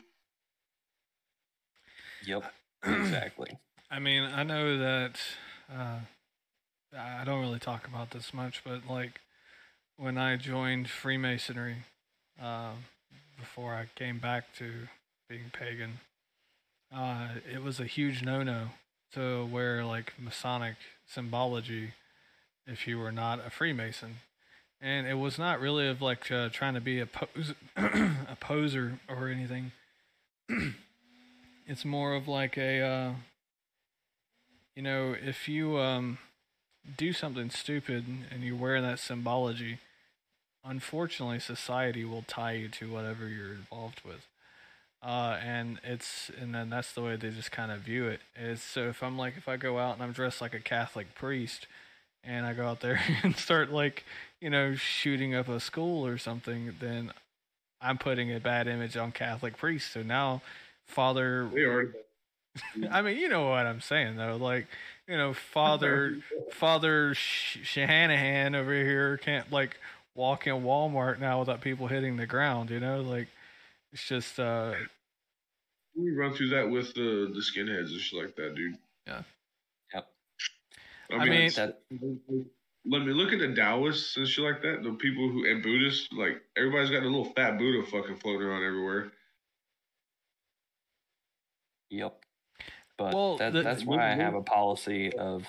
[2.25, 2.53] Yep.
[2.83, 3.57] Exactly.
[3.89, 5.19] I mean, I know that
[5.73, 5.99] uh,
[6.97, 9.21] I don't really talk about this much, but like
[9.97, 11.77] when I joined Freemasonry
[12.41, 12.73] uh,
[13.37, 14.71] before I came back to
[15.29, 15.99] being pagan,
[16.93, 18.69] uh, it was a huge no-no
[19.13, 21.93] to wear like Masonic symbology
[22.65, 24.17] if you were not a Freemason
[24.81, 28.99] and it was not really of like uh, trying to be a, pose- a poser
[29.07, 29.71] or anything.
[31.67, 33.11] it's more of like a, uh,
[34.75, 36.19] you know, if you um,
[36.95, 39.79] do something stupid and you wear that symbology,
[40.67, 44.27] unfortunately, society will tie you to whatever you're involved with.
[45.01, 48.19] Uh, and it's and then that's the way they just kind of view it.
[48.35, 51.13] Is so if I'm like if I go out and I'm dressed like a Catholic
[51.15, 51.67] priest,
[52.23, 54.03] and I go out there and start like,
[54.41, 57.11] you know, shooting up a school or something, then
[57.81, 59.91] I'm putting a bad image on Catholic priests.
[59.91, 60.41] So now,
[60.85, 61.93] Father, They are.
[62.91, 64.65] I mean, you know what I'm saying though, like,
[65.07, 66.17] you know, Father,
[66.51, 69.77] Father Sh- Shanahan over here can't like
[70.17, 72.69] walk in Walmart now without people hitting the ground.
[72.71, 73.27] You know, like
[73.93, 74.73] it's just, uh,
[75.95, 78.77] We run through that with the the skinheads and shit like that, dude.
[79.05, 79.21] Yeah.
[79.93, 80.07] Yep.
[81.11, 81.79] I I mean, mean- That
[82.89, 84.81] let me look at the Taoists and shit like that.
[84.83, 88.63] The people who and Buddhists, like everybody's got a little fat Buddha fucking floating around
[88.63, 89.11] everywhere.
[91.89, 92.23] Yep.
[92.97, 95.45] But Well, that, the- that's why I have a policy of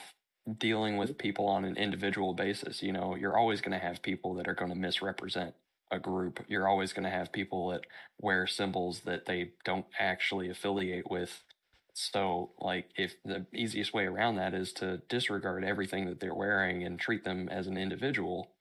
[0.57, 2.83] dealing with people on an individual basis.
[2.83, 5.55] You know, you're always going to have people that are going to misrepresent
[5.91, 6.45] a group.
[6.49, 7.83] You're always going to have people that
[8.21, 11.43] wear symbols that they don't actually affiliate with.
[11.95, 16.85] So, like, if the easiest way around that is to disregard everything that they're wearing
[16.85, 18.53] and treat them as an individual,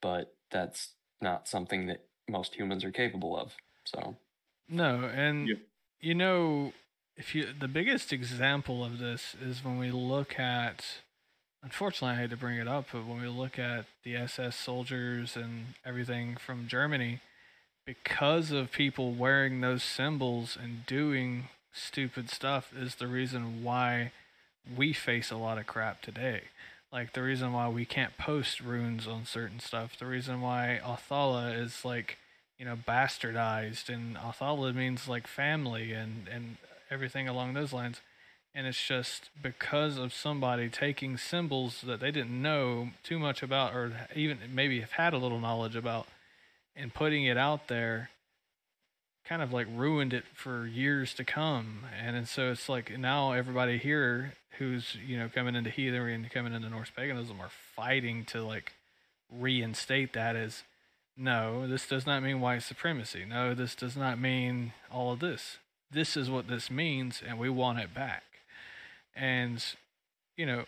[0.00, 3.52] but that's not something that most humans are capable of.
[3.84, 4.16] So,
[4.68, 5.56] No, and Yeah.
[6.00, 6.72] you know,
[7.16, 11.02] if you the biggest example of this is when we look at
[11.62, 15.36] unfortunately I hate to bring it up, but when we look at the SS soldiers
[15.36, 17.20] and everything from Germany,
[17.86, 24.12] because of people wearing those symbols and doing stupid stuff is the reason why
[24.76, 26.42] we face a lot of crap today.
[26.92, 31.58] Like the reason why we can't post runes on certain stuff, the reason why Othala
[31.58, 32.18] is like
[32.62, 36.58] you know, bastardized, and Othala means like family and and
[36.92, 38.00] everything along those lines.
[38.54, 43.74] And it's just because of somebody taking symbols that they didn't know too much about,
[43.74, 46.06] or even maybe have had a little knowledge about,
[46.76, 48.10] and putting it out there,
[49.24, 51.84] kind of like ruined it for years to come.
[51.98, 56.30] And, and so it's like now everybody here who's you know coming into heathenry and
[56.30, 58.72] coming into Norse paganism are fighting to like
[59.30, 60.62] reinstate that as
[61.16, 63.24] no, this does not mean white supremacy.
[63.28, 65.58] No, this does not mean all of this.
[65.90, 68.22] This is what this means, and we want it back.
[69.14, 69.64] And,
[70.36, 70.64] you know,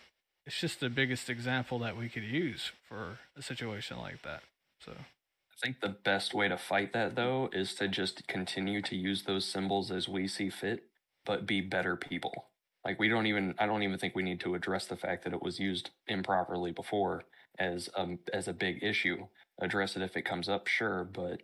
[0.47, 4.42] it's just the biggest example that we could use for a situation like that.
[4.84, 8.97] So I think the best way to fight that though is to just continue to
[8.97, 10.84] use those symbols as we see fit,
[11.24, 12.47] but be better people.
[12.84, 15.32] Like we don't even I don't even think we need to address the fact that
[15.32, 17.24] it was used improperly before
[17.59, 19.26] as um as a big issue.
[19.61, 21.42] Address it if it comes up, sure, but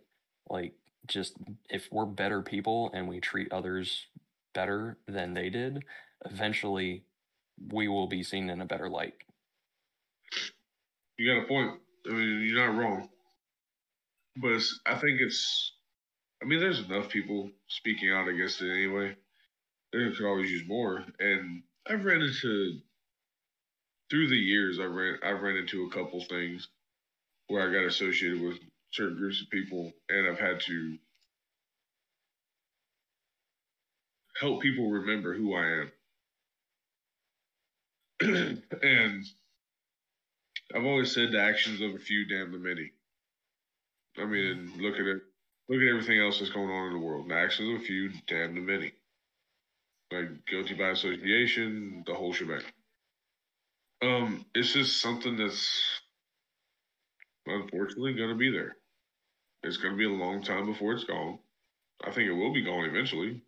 [0.51, 0.75] like
[1.07, 1.35] just
[1.71, 4.07] if we're better people and we treat others
[4.53, 5.85] better than they did,
[6.25, 7.05] eventually
[7.73, 9.15] we will be seen in a better light.
[11.19, 11.81] You got a point.
[12.09, 13.09] I mean, you're not wrong.
[14.37, 15.73] But I think it's,
[16.43, 19.17] I mean, there's enough people speaking out against it anyway.
[19.93, 21.05] They could always use more.
[21.19, 22.79] And I've ran into,
[24.09, 26.69] through the years, I ran, I've ran into a couple things
[27.49, 28.59] where I got associated with
[28.93, 30.97] certain groups of people, and I've had to
[34.41, 35.93] help people remember who I am.
[38.83, 39.25] and
[40.75, 42.93] I've always said the actions of a few damn the many.
[44.19, 45.23] I mean, look at it.
[45.69, 47.29] Look at everything else that's going on in the world.
[47.29, 48.93] The actions of a few, damn the many.
[50.13, 52.63] Like guilty by association, the whole shebang.
[54.03, 56.01] Um, it's just something that's
[57.47, 58.77] unfortunately going to be there.
[59.63, 61.39] It's going to be a long time before it's gone.
[62.05, 63.43] I think it will be gone eventually.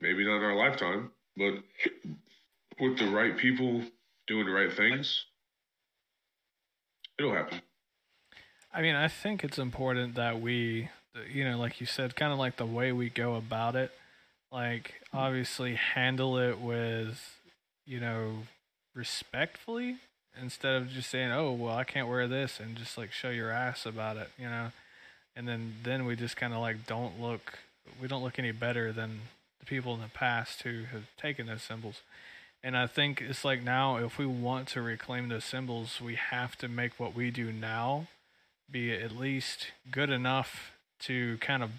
[0.00, 1.54] Maybe not in our lifetime, but
[2.82, 3.80] with the right people
[4.26, 5.26] doing the right things,
[7.16, 7.62] it'll happen.
[8.74, 10.88] I mean, I think it's important that we,
[11.32, 13.92] you know, like you said, kind of like the way we go about it,
[14.50, 17.38] like obviously handle it with,
[17.86, 18.38] you know,
[18.96, 19.98] respectfully
[20.40, 23.52] instead of just saying, "Oh, well, I can't wear this," and just like show your
[23.52, 24.72] ass about it, you know.
[25.36, 27.60] And then then we just kind of like don't look,
[28.00, 29.20] we don't look any better than
[29.60, 32.00] the people in the past who have taken those symbols.
[32.64, 36.56] And I think it's like now, if we want to reclaim those symbols, we have
[36.58, 38.06] to make what we do now
[38.70, 41.70] be at least good enough to kind of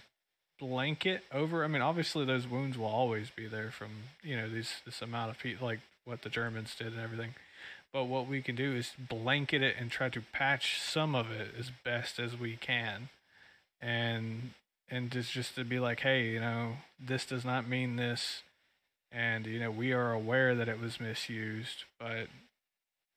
[0.59, 1.63] blanket over.
[1.63, 3.89] I mean, obviously those wounds will always be there from
[4.21, 7.35] you know these this amount of people, like what the Germans did and everything.
[7.91, 11.49] But what we can do is blanket it and try to patch some of it
[11.57, 13.09] as best as we can,
[13.81, 14.51] and
[14.89, 18.43] and just just to be like, hey, you know, this does not mean this,
[19.13, 22.27] and you know we are aware that it was misused, but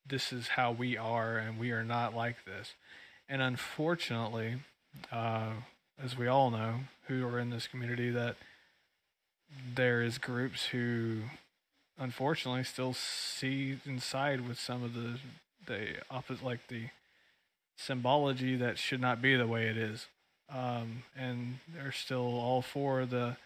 [0.06, 2.74] this is how we are, and we are not like this.
[3.28, 4.56] And unfortunately,
[5.10, 5.50] uh,
[6.02, 8.36] as we all know, who are in this community, that
[9.74, 11.22] there is groups who,
[11.98, 15.18] unfortunately, still see inside with some of the
[15.66, 16.88] the opposite, like the
[17.76, 20.06] symbology that should not be the way it is,
[20.52, 23.36] um, and they're still all for the,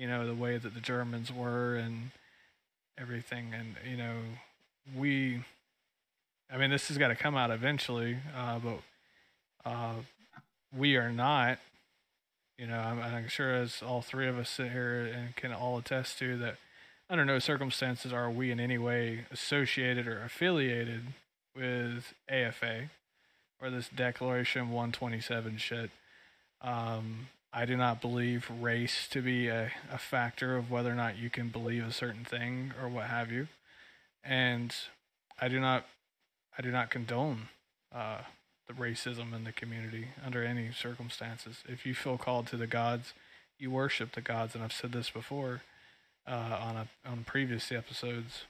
[0.00, 2.10] you know, the way that the Germans were and
[2.98, 4.16] everything, and you know,
[4.96, 5.44] we.
[6.50, 8.80] I mean, this has got to come out eventually, uh, but
[9.70, 9.92] uh,
[10.74, 11.58] we are not.
[12.58, 15.76] You know, I'm, I'm, sure as all three of us sit here and can all
[15.76, 16.56] attest to that,
[17.10, 21.02] under no circumstances are we in any way associated or affiliated
[21.54, 22.90] with AFA
[23.60, 25.90] or this Declaration 127 shit.
[26.62, 31.18] Um, I do not believe race to be a, a factor of whether or not
[31.18, 33.48] you can believe a certain thing or what have you.
[34.22, 34.74] And
[35.40, 35.86] I do not
[36.56, 37.48] I do not condone
[37.94, 38.18] uh,
[38.68, 41.62] the racism in the community under any circumstances.
[41.66, 43.14] If you feel called to the gods,
[43.58, 45.62] you worship the gods, and I've said this before
[46.26, 48.44] uh, on a on previous episodes.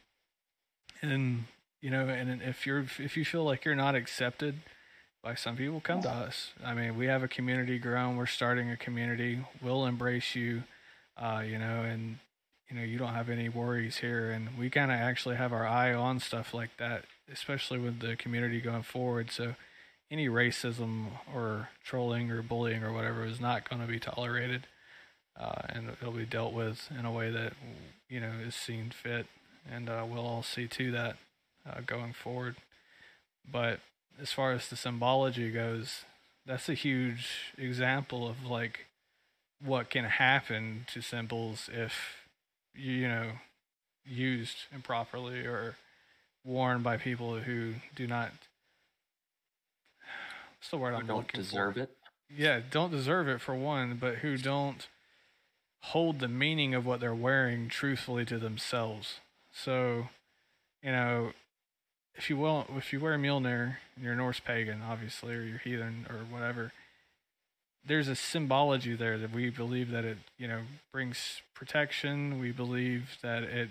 [1.00, 1.44] And
[1.80, 4.56] you know, and if you're if you feel like you're not accepted
[5.22, 6.52] by some people, come to us.
[6.64, 8.16] I mean, we have a community grown.
[8.16, 9.44] We're starting a community.
[9.62, 10.64] We'll embrace you.
[11.16, 12.18] Uh, you know, and
[12.70, 15.66] you know you don't have any worries here, and we kind of actually have our
[15.66, 19.30] eye on stuff like that, especially with the community going forward.
[19.30, 19.54] So
[20.10, 24.66] any racism or trolling or bullying or whatever is not going to be tolerated,
[25.38, 27.52] uh, and it'll be dealt with in a way that
[28.08, 29.26] you know is seen fit,
[29.70, 31.16] and uh, we'll all see to that
[31.68, 32.56] uh, going forward.
[33.50, 33.80] But
[34.20, 36.04] as far as the symbology goes,
[36.46, 38.86] that's a huge example of like
[39.64, 42.26] what can happen to symbols if
[42.74, 43.32] you know
[44.06, 45.76] used improperly or
[46.44, 48.32] worn by people who do not
[50.58, 51.80] What's the word I'm don't deserve for?
[51.80, 51.90] it.
[52.28, 54.86] Yeah, don't deserve it for one, but who don't
[55.84, 59.20] hold the meaning of what they're wearing truthfully to themselves.
[59.52, 60.08] So,
[60.82, 61.32] you know,
[62.20, 66.06] if you will, if you wear Mjolnir and you're Norse pagan, obviously, or you're heathen
[66.10, 66.70] or whatever,
[67.82, 70.60] there's a symbology there that we believe that it, you know,
[70.92, 72.38] brings protection.
[72.38, 73.70] We believe that it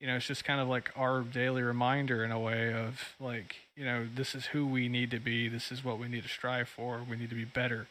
[0.00, 3.56] you know, it's just kind of like our daily reminder in a way of like,
[3.76, 5.46] you know, this is who we need to be.
[5.46, 7.02] This is what we need to strive for.
[7.06, 7.86] We need to be better.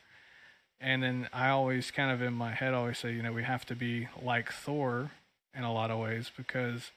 [0.82, 3.64] And then I always kind of in my head always say, you know, we have
[3.68, 5.12] to be like Thor
[5.54, 6.90] in a lot of ways because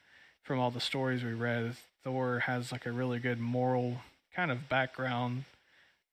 [0.42, 3.98] from all the stories we read, Thor has like a really good moral
[4.34, 5.44] kind of background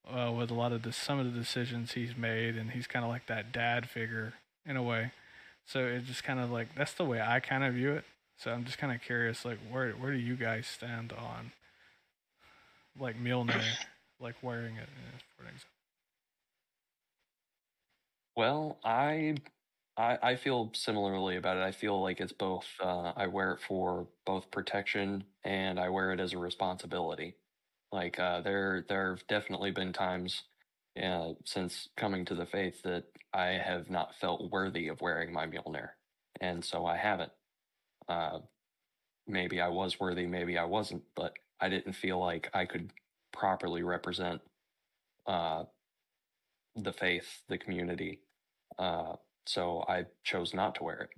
[0.08, 3.04] uh, with a lot of the some of the decisions he's made, and he's kind
[3.04, 4.34] of like that dad figure
[4.66, 5.12] in a way.
[5.66, 8.06] So it just kind of like that's the way I kind of view it.
[8.38, 11.52] So I'm just kind of curious, like where where do you guys stand on
[13.00, 13.62] like Mjolnir,
[14.20, 14.90] like wearing it,
[15.38, 15.70] for example?
[18.36, 19.36] Well, I,
[20.00, 21.64] I I feel similarly about it.
[21.64, 22.68] I feel like it's both.
[22.82, 27.36] Uh, I wear it for both protection and I wear it as a responsibility.
[27.92, 30.44] Like uh, there there have definitely been times
[31.04, 35.48] uh, since coming to the faith that I have not felt worthy of wearing my
[35.48, 35.92] Mjolnir,
[36.42, 37.34] and so I haven't.
[38.10, 38.40] Uh,
[39.28, 42.92] maybe I was worthy, maybe I wasn't, but I didn't feel like I could
[43.34, 44.42] properly represent
[45.28, 45.66] uh,
[46.76, 48.22] the faith, the community,
[48.80, 49.16] uh,
[49.50, 51.10] so I chose not to wear it.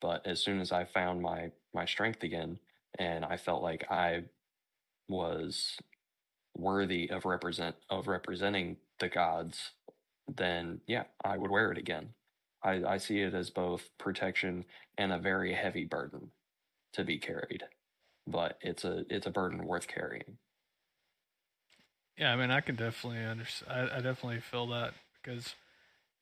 [0.00, 2.58] But as soon as I found my my strength again,
[2.98, 4.24] and I felt like I
[5.08, 5.76] was
[6.56, 9.70] worthy of represent of representing the gods,
[10.36, 12.08] then yeah, I would wear it again.
[12.64, 14.64] I, I see it as both protection
[14.98, 16.32] and a very heavy burden
[16.94, 17.62] to be carried,
[18.26, 20.38] but it's a it's a burden worth carrying.
[22.18, 23.90] Yeah, I mean, I can definitely understand.
[23.92, 25.54] I, I definitely feel that because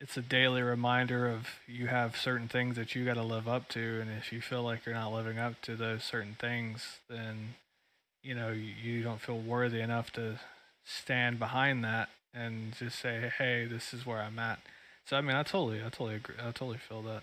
[0.00, 3.68] it's a daily reminder of you have certain things that you got to live up
[3.68, 7.54] to and if you feel like you're not living up to those certain things then
[8.22, 10.38] you know you, you don't feel worthy enough to
[10.84, 14.60] stand behind that and just say hey this is where i'm at.
[15.06, 17.22] So i mean i totally i totally agree i totally feel that.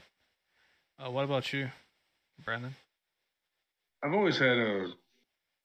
[0.99, 1.69] Uh, what about you
[2.43, 2.75] brandon?
[4.03, 4.87] I've always had a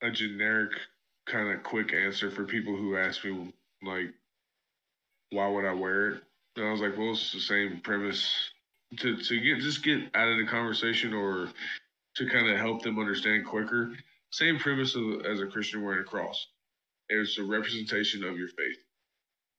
[0.02, 0.72] a generic
[1.26, 3.52] kind of quick answer for people who ask me
[3.82, 4.12] like,
[5.30, 6.22] why would I wear it?
[6.58, 8.50] I was like, well, it's the same premise
[8.98, 11.48] to to get just get out of the conversation or
[12.16, 13.92] to kind of help them understand quicker.
[14.32, 16.46] Same premise of, as a Christian wearing a cross.
[17.08, 18.78] It's a representation of your faith.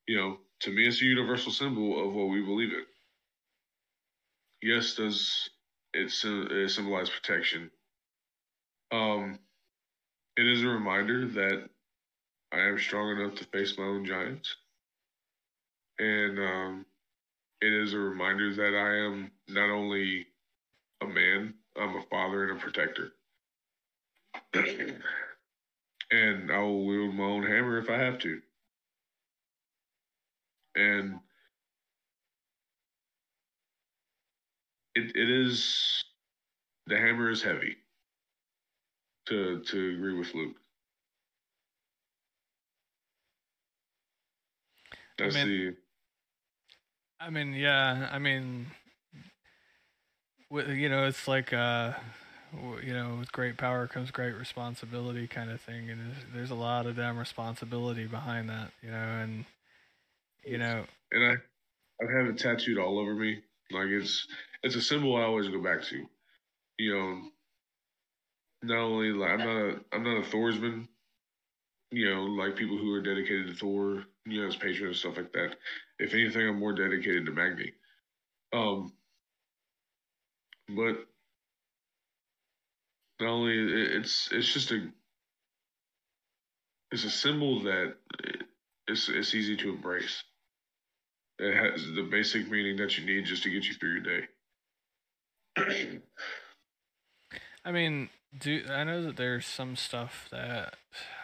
[0.08, 2.86] You know, to me, it's a universal symbol of what we believe in.
[4.62, 5.50] Yes, does
[5.94, 7.72] it, it symbolize protection?
[8.92, 9.40] Um,
[10.38, 11.70] it is a reminder that
[12.54, 14.56] I am strong enough to face my own giants.
[16.02, 16.86] And um,
[17.62, 20.26] it is a reminder that I am not only
[21.02, 23.12] a man, I'm a father and a protector.
[26.12, 28.42] and I will wield my own hammer if I have to.
[30.76, 31.20] And
[34.96, 36.04] it, it is,
[36.88, 37.78] the hammer is heavy
[39.28, 40.56] to to agree with Luke.
[45.20, 45.81] That's I mean, the.
[47.22, 48.10] I mean, yeah.
[48.12, 48.68] I mean,
[50.50, 51.94] you know, it's like, uh,
[52.84, 56.56] you know, with great power comes great responsibility, kind of thing, and there's, there's a
[56.56, 59.46] lot of damn responsibility behind that, you know, and
[60.44, 61.34] you know, and I,
[62.04, 63.42] I've had it tattooed all over me.
[63.72, 64.28] Like it's,
[64.64, 66.06] it's a symbol I always go back to.
[66.80, 67.22] You know,
[68.64, 70.88] not only like I'm not a I'm not a Thorsman,
[71.92, 75.34] you know, like people who are dedicated to Thor, you know, as and stuff like
[75.34, 75.56] that.
[76.00, 77.74] If anything, I'm more dedicated to Magni.
[78.54, 78.94] Um,
[80.70, 80.98] but
[83.20, 83.56] not only
[83.98, 84.88] it's it's just a
[86.92, 87.96] it's a symbol that
[88.88, 90.24] it's it's easy to embrace.
[91.40, 94.28] It has the basic meaning that you need just to get you through your day.
[97.66, 100.76] I mean, do I know that there's some stuff that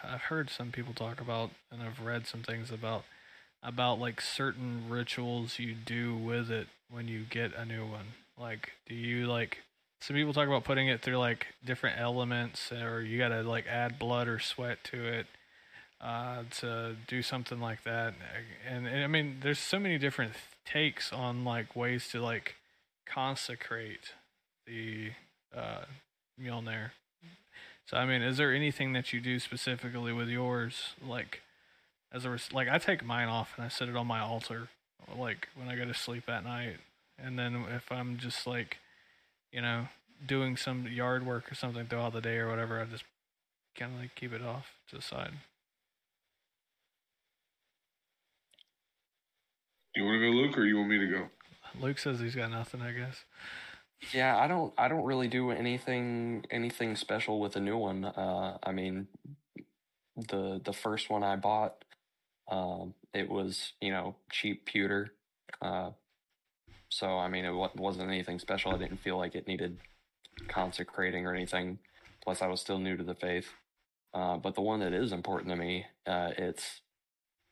[0.04, 3.04] I've heard some people talk about, and I've read some things about
[3.62, 8.06] about like certain rituals you do with it when you get a new one.
[8.38, 9.58] Like, do you like?
[10.00, 13.98] Some people talk about putting it through like different elements, or you gotta like add
[13.98, 15.26] blood or sweat to it
[16.00, 18.14] uh, to do something like that.
[18.68, 20.32] And, and I mean, there's so many different
[20.64, 22.54] takes on like ways to like
[23.06, 24.14] consecrate
[24.66, 25.10] the
[25.56, 25.82] uh,
[26.40, 26.90] Mjolnir.
[27.88, 31.40] So I mean, is there anything that you do specifically with yours, like
[32.12, 34.68] as a like I take mine off and I set it on my altar,
[35.16, 36.76] like when I go to sleep at night,
[37.18, 38.76] and then if I'm just like,
[39.50, 39.88] you know,
[40.26, 43.04] doing some yard work or something throughout the day or whatever, I just
[43.74, 45.32] kind of like keep it off to the side.
[49.96, 51.28] You want to go, Luke, or you want me to go?
[51.80, 53.24] Luke says he's got nothing, I guess.
[54.12, 58.04] Yeah, I don't I don't really do anything anything special with a new one.
[58.04, 59.08] Uh, I mean,
[60.16, 61.84] the the first one I bought,
[62.50, 65.12] um, it was you know cheap pewter.
[65.60, 65.90] Uh,
[66.88, 68.74] so I mean, it wasn't anything special.
[68.74, 69.78] I didn't feel like it needed
[70.48, 71.78] consecrating or anything.
[72.22, 73.48] Plus, I was still new to the faith.
[74.14, 76.80] Uh, but the one that is important to me, uh, it's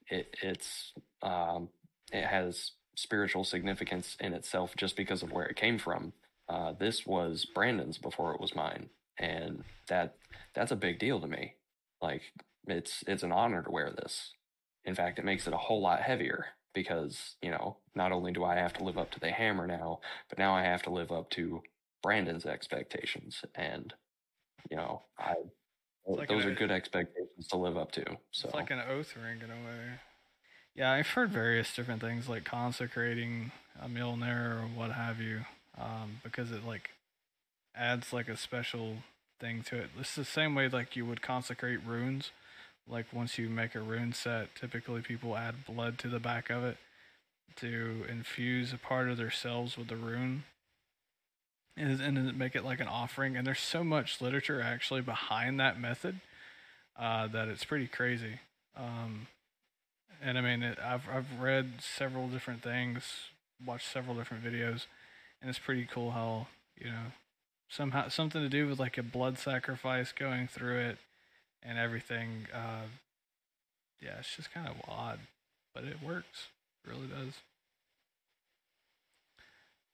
[0.09, 0.93] it it's
[1.23, 1.69] um,
[2.13, 6.13] it has spiritual significance in itself just because of where it came from.
[6.49, 8.89] Uh, this was Brandon's before it was mine,
[9.19, 10.17] and that
[10.55, 11.55] that's a big deal to me.
[12.01, 12.23] Like
[12.67, 14.33] it's it's an honor to wear this.
[14.85, 18.45] In fact, it makes it a whole lot heavier because you know not only do
[18.45, 21.11] I have to live up to the hammer now, but now I have to live
[21.11, 21.63] up to
[22.03, 23.93] Brandon's expectations, and
[24.71, 25.35] you know I
[26.07, 28.05] like those an- are good expectations to live up to.
[28.31, 29.99] So It's like an oath ring in a way.
[30.77, 35.41] Yeah, I've heard various different things like consecrating a Mjolnir or what have you,
[35.81, 36.91] um, because it like
[37.75, 38.99] adds like a special
[39.41, 39.91] thing to it.
[39.99, 42.31] It's the same way like you would consecrate runes.
[42.89, 46.65] Like once you make a rune set, typically people add blood to the back of
[46.65, 46.77] it
[47.57, 50.45] to infuse a part of themselves with the rune.
[51.79, 53.37] And, and make it like an offering.
[53.37, 56.21] And there's so much literature actually behind that method
[56.99, 58.41] uh, that it's pretty crazy.
[58.75, 59.27] Um,
[60.23, 63.05] and I mean, it, I've I've read several different things,
[63.65, 64.87] watched several different videos,
[65.47, 67.13] and it's pretty cool how you know
[67.69, 70.99] somehow something to do with like a blood sacrifice going through it
[71.63, 72.49] and everything.
[72.53, 72.87] Uh,
[74.03, 75.21] yeah, it's just kind of odd,
[75.73, 76.49] but it works.
[76.85, 77.35] It really does.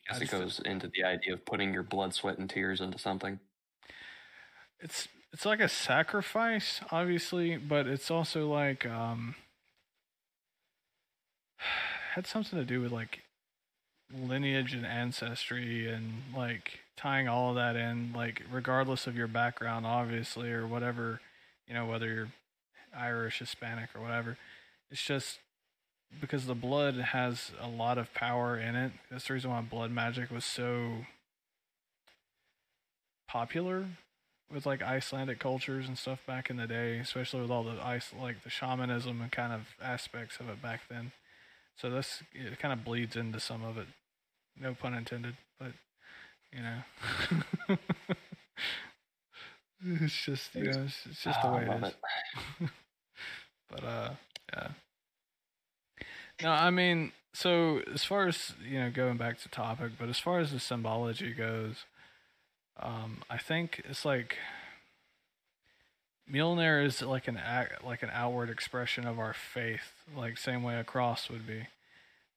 [0.08, 2.98] I guess it goes into the idea of putting your blood, sweat, and tears into
[2.98, 3.38] something.
[4.80, 9.34] it's it's like a sacrifice obviously but it's also like um
[12.14, 13.22] had something to do with like
[14.14, 19.86] lineage and ancestry and like tying all of that in like regardless of your background
[19.86, 21.20] obviously or whatever
[21.66, 22.28] you know whether you're
[22.96, 24.36] irish hispanic or whatever
[24.90, 25.38] it's just
[26.20, 29.90] because the blood has a lot of power in it that's the reason why blood
[29.90, 30.98] magic was so
[33.26, 33.86] popular
[34.52, 38.12] with like Icelandic cultures and stuff back in the day, especially with all the ice
[38.18, 41.12] like the shamanism and kind of aspects of it back then.
[41.76, 43.86] So this it kind of bleeds into some of it.
[44.58, 45.72] No pun intended, but
[46.52, 46.82] you know.
[49.84, 51.94] it's just you know, it's, it's just the Ah, way it is.
[53.70, 54.10] but uh
[54.52, 54.68] yeah.
[56.42, 60.18] No, I mean, so as far as you know, going back to topic, but as
[60.18, 61.84] far as the symbology goes,
[62.80, 64.36] um, I think it's like
[66.30, 70.76] Mjolnir is like an act, like an outward expression of our faith, like same way
[70.78, 71.66] a cross would be,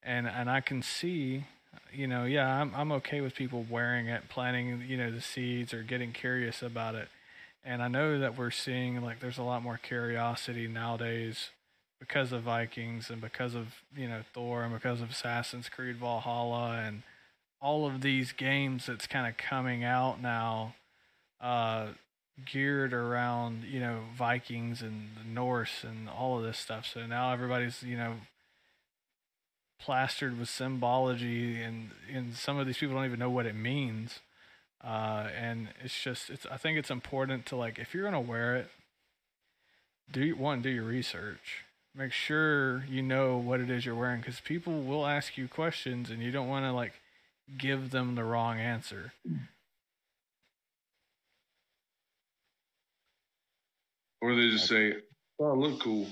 [0.04, 1.46] and and I can see,
[1.94, 5.74] you know, yeah, I'm I'm okay with people wearing it, planting, you know, the seeds
[5.74, 7.08] or getting curious about it,
[7.64, 11.50] and I know that we're seeing like there's a lot more curiosity nowadays
[12.00, 16.82] because of Vikings and because of you know Thor and because of Assassin's Creed Valhalla
[16.86, 17.04] and
[17.62, 20.76] all of these games that's kind of coming out now
[21.42, 21.88] uh
[22.46, 26.86] geared around you know Vikings and the Norse and all of this stuff.
[26.92, 28.16] So now everybody's you know
[29.80, 34.20] plastered with symbology and and some of these people don't even know what it means.
[34.84, 38.30] Uh and it's just it's I think it's important to like if you're going to
[38.32, 38.70] wear it
[40.12, 41.64] do one do your research.
[41.96, 46.10] Make sure you know what it is you're wearing because people will ask you questions
[46.10, 46.94] and you don't want to like
[47.58, 49.14] give them the wrong answer.
[54.22, 54.96] Or they just say,
[55.40, 56.08] "Oh, I look cool."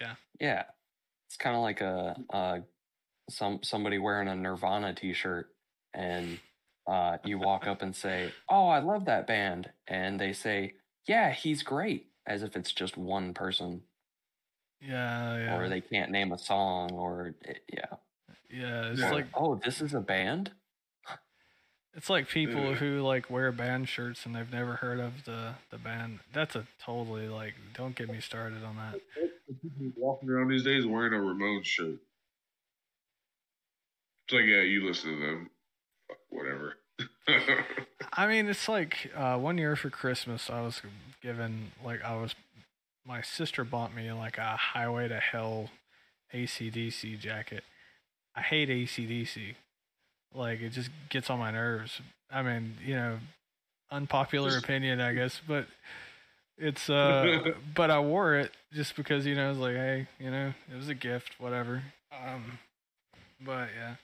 [0.00, 0.14] Yeah.
[0.40, 0.64] Yeah,
[1.28, 2.60] it's kind of like a, uh
[3.30, 5.54] some somebody wearing a Nirvana T-shirt,
[5.94, 6.40] and
[6.86, 10.74] uh, you walk up and say, "Oh, I love that band," and they say,
[11.06, 13.84] "Yeah, he's great," as if it's just one person,
[14.80, 17.96] yeah yeah or they can't name a song, or it, yeah,
[18.50, 19.10] yeah it's Yeah.
[19.10, 20.52] like oh, this is a band.
[21.98, 25.76] It's like people who like wear band shirts and they've never heard of the the
[25.76, 29.00] band that's a totally like don't get me started on that
[29.96, 31.96] Walking around these days wearing a Ramones shirt.
[34.26, 35.50] It's like, yeah, you listen to them.
[36.06, 36.74] Fuck, whatever.
[38.12, 40.82] I mean, it's like uh, one year for Christmas, I was
[41.22, 42.34] given like I was,
[43.06, 45.70] my sister bought me like a Highway to Hell
[46.34, 47.64] ACDC jacket.
[48.36, 49.54] I hate ACDC.
[50.34, 52.00] Like it just gets on my nerves.
[52.30, 53.18] I mean, you know,
[53.90, 55.66] unpopular opinion, I guess, but
[56.56, 60.30] it's uh, but I wore it just because you know I was like, hey, you
[60.30, 61.82] know, it was a gift, whatever.
[62.12, 62.58] Um,
[63.40, 63.94] but yeah.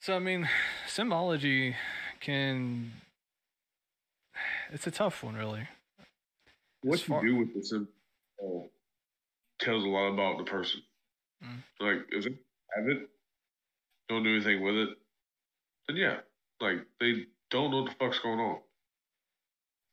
[0.00, 0.48] So I mean,
[0.86, 1.76] symbology
[2.20, 2.92] can.
[4.72, 5.66] It's a tough one, really.
[6.82, 7.88] What far- you do with the symbol
[8.42, 10.80] uh, tells a lot about the person.
[11.44, 11.62] Mm.
[11.80, 12.30] Like, if they
[12.76, 13.08] have it,
[14.10, 14.90] don't do anything with it,
[15.88, 16.18] then yeah,
[16.60, 18.58] like they don't know what the fuck's going on.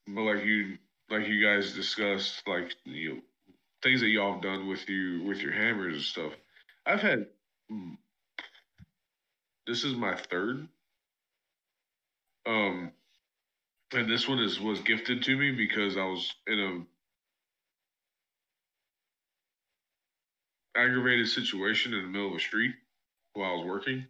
[0.07, 0.77] But like you,
[1.09, 3.21] like you guys discussed, like you know,
[3.83, 6.33] things that y'all have done with you with your hammers and stuff.
[6.85, 7.27] I've had.
[7.71, 7.97] mm,
[9.67, 10.67] This is my third.
[12.47, 12.93] Um,
[13.93, 17.01] and this one is was gifted to me because I was in a
[20.79, 22.75] aggravated situation in the middle of a street
[23.37, 24.05] while I was working,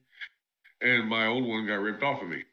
[0.81, 2.43] and my old one got ripped off of me,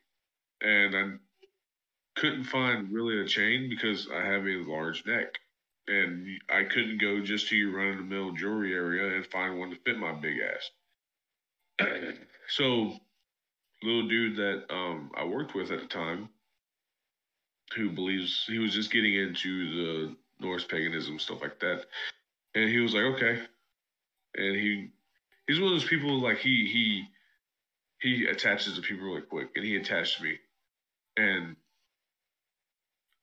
[0.60, 5.38] and I couldn't find really a chain because I have a large neck,
[5.88, 9.58] and I couldn't go just to your run of the mill jewelry area and find
[9.58, 10.70] one to fit my big ass.
[12.48, 12.92] so,
[13.82, 16.28] little dude that um, I worked with at the time,
[17.76, 21.84] who believes he was just getting into the Norse paganism stuff like that,
[22.54, 23.40] and he was like, okay,
[24.36, 24.90] and he
[25.46, 27.04] he's one of those people like he he
[28.00, 30.38] he attaches to people really quick, and he attached to me,
[31.16, 31.56] and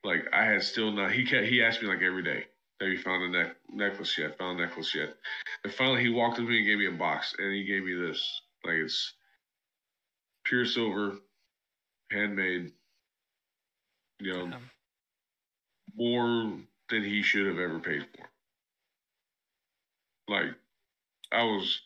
[0.03, 2.45] like I had still not he kept he asked me like every day.
[2.79, 4.37] Have you found a neck necklace yet?
[4.39, 5.13] Found a necklace yet?
[5.63, 7.83] And finally, he walked up to me and gave me a box, and he gave
[7.83, 8.41] me this.
[8.65, 9.13] Like it's
[10.45, 11.17] pure silver,
[12.11, 12.71] handmade.
[14.19, 14.57] You know,
[15.95, 16.53] more
[16.89, 18.29] than he should have ever paid for.
[20.31, 20.53] Like,
[21.31, 21.81] I was,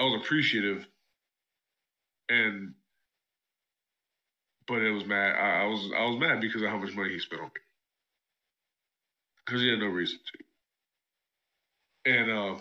[0.00, 0.86] I was appreciative,
[2.28, 2.74] and,
[4.66, 5.36] but it was mad.
[5.36, 7.60] I, I was, I was mad because of how much money he spent on me,
[9.46, 10.18] because he had no reason
[12.04, 12.12] to.
[12.12, 12.60] And uh,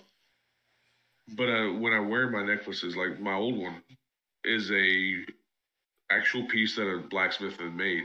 [1.36, 3.82] but uh, when I wear my necklaces, like my old one,
[4.44, 5.26] is a
[6.12, 8.04] actual piece that a blacksmith had made.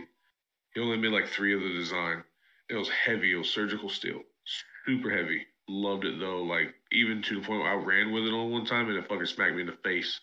[0.75, 2.25] He only made like three of the design.
[2.71, 3.33] It was heavy.
[3.33, 4.23] It was surgical steel,
[4.87, 5.47] super heavy.
[5.69, 6.43] Loved it though.
[6.43, 9.09] Like even to the point where I ran with it on one time and it
[9.09, 10.21] fucking smacked me in the face.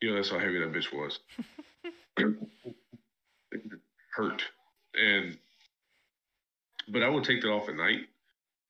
[0.00, 1.18] You know that's how heavy that bitch was.
[4.14, 4.42] hurt,
[4.94, 5.36] and
[6.88, 8.06] but I would take that off at night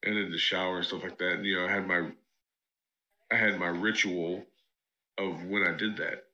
[0.04, 1.32] and in the shower and stuff like that.
[1.32, 2.10] And, you know, I had my
[3.30, 4.44] I had my ritual
[5.18, 6.24] of when I did that.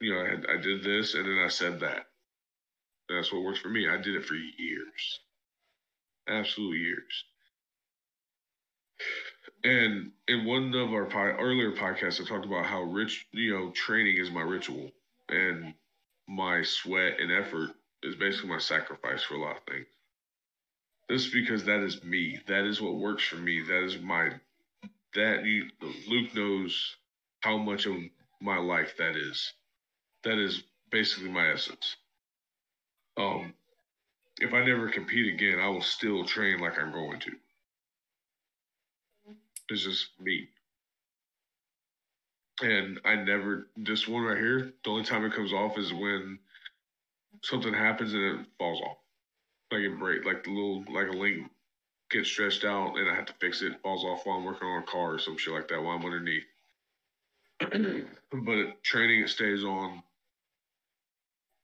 [0.00, 2.06] You know, I had I did this and then I said that.
[3.08, 3.88] That's what works for me.
[3.88, 5.20] I did it for years.
[6.28, 7.24] Absolute years.
[9.62, 11.06] And in one of our
[11.38, 14.90] earlier podcasts, I talked about how rich, you know, training is my ritual,
[15.28, 15.74] and
[16.26, 17.70] my sweat and effort
[18.02, 19.86] is basically my sacrifice for a lot of things.
[21.08, 22.38] This is because that is me.
[22.46, 23.60] That is what works for me.
[23.62, 24.30] That is my
[25.14, 25.68] that you
[26.08, 26.96] Luke knows
[27.40, 27.96] how much of
[28.40, 29.52] my life that is.
[30.22, 31.96] That is basically my essence.
[33.16, 33.54] Um,
[34.38, 37.32] if I never compete again, I will still train like I'm going to.
[39.70, 40.48] It's just me.
[42.62, 46.38] And I never, this one right here, the only time it comes off is when
[47.42, 48.98] something happens and it falls off.
[49.72, 51.46] Like it break, like the little, like a link
[52.10, 54.82] gets stretched out and I have to fix it, falls off while I'm working on
[54.82, 56.44] a car or some shit like that while I'm underneath.
[57.60, 60.02] but training, it stays on.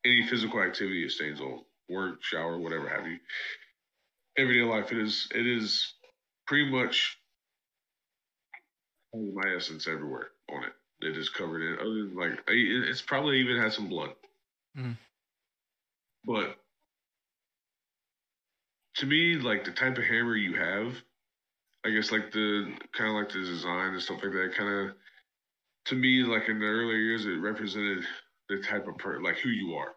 [0.05, 1.63] Any physical activity, it stays on.
[1.89, 3.19] Work, shower, whatever have you.
[4.39, 5.95] Everyday life, it is, it is
[6.47, 7.19] pretty much
[9.35, 10.73] my essence everywhere on it.
[11.01, 14.14] It is covered in, other than like, it's probably even had some blood.
[14.77, 14.97] Mhm.
[16.25, 16.57] But
[18.97, 20.95] to me, like the type of hammer you have,
[21.85, 24.97] I guess like the kind of like the design and stuff like that, kind of
[25.87, 28.05] to me, like in the earlier years, it represented
[28.49, 29.95] the type of per like who you are.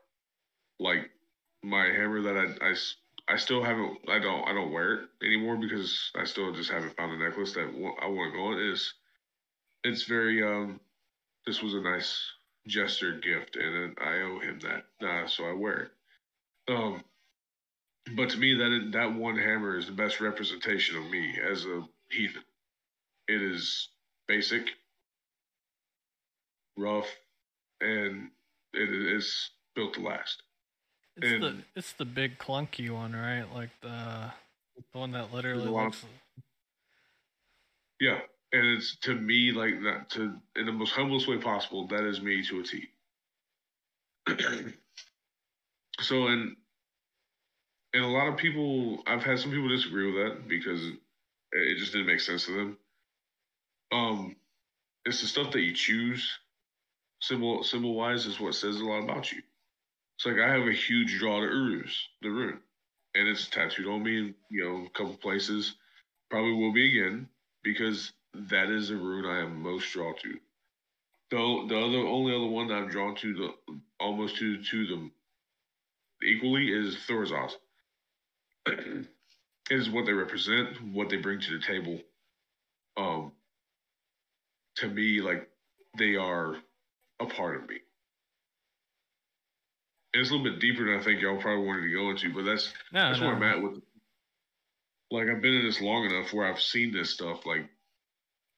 [0.79, 1.09] Like
[1.63, 2.75] my hammer that I
[3.31, 6.95] I still haven't, I don't, I don't wear it anymore because I still just haven't
[6.95, 7.61] found a necklace that
[8.01, 8.59] I want to go on.
[8.59, 8.93] Is
[9.83, 10.79] it's very um,
[11.45, 12.19] this was a nice
[12.67, 15.77] gesture gift, and I owe him that, uh, so I wear
[16.67, 16.73] it.
[16.73, 17.03] Um,
[18.15, 21.83] but to me, that that one hammer is the best representation of me as a
[22.11, 22.43] heathen.
[23.27, 23.89] It is
[24.27, 24.67] basic,
[26.77, 27.07] rough,
[27.81, 28.29] and
[28.73, 30.43] it is built to last.
[31.17, 33.45] It's the it's the big clunky one, right?
[33.53, 34.31] Like the
[34.93, 36.03] the one that literally looks.
[36.03, 36.09] of-
[37.99, 38.19] Yeah,
[38.51, 41.87] and it's to me like that to in the most humblest way possible.
[41.87, 42.89] That is me to a T.
[46.01, 46.55] so and
[47.93, 50.81] and a lot of people, I've had some people disagree with that because
[51.51, 52.77] it, just didn't make sense to them.
[53.91, 54.35] Um,
[55.05, 56.37] it's the stuff that you choose
[57.21, 59.41] symbol symbol wise is what says a lot about you.
[60.17, 62.59] It's like I have a huge draw to Uruz, the rune,
[63.15, 65.75] and it's tattooed on me in you know a couple places.
[66.29, 67.27] Probably will be again
[67.63, 68.13] because
[68.49, 70.39] that is a rune I am most drawn to.
[71.31, 75.11] The the other only other one that I'm drawn to the almost to to them
[76.23, 77.51] equally is Thurisaz.
[79.69, 81.99] is what they represent, what they bring to the table.
[82.97, 83.31] Um,
[84.77, 85.47] to me, like
[85.97, 86.55] they are
[87.19, 87.77] a part of me.
[90.13, 92.33] And it's a little bit deeper than I think y'all probably wanted to go into,
[92.33, 93.27] but that's No, that's no.
[93.27, 93.81] where I'm at with.
[95.11, 97.45] Like I've been in this long enough where I've seen this stuff.
[97.45, 97.69] Like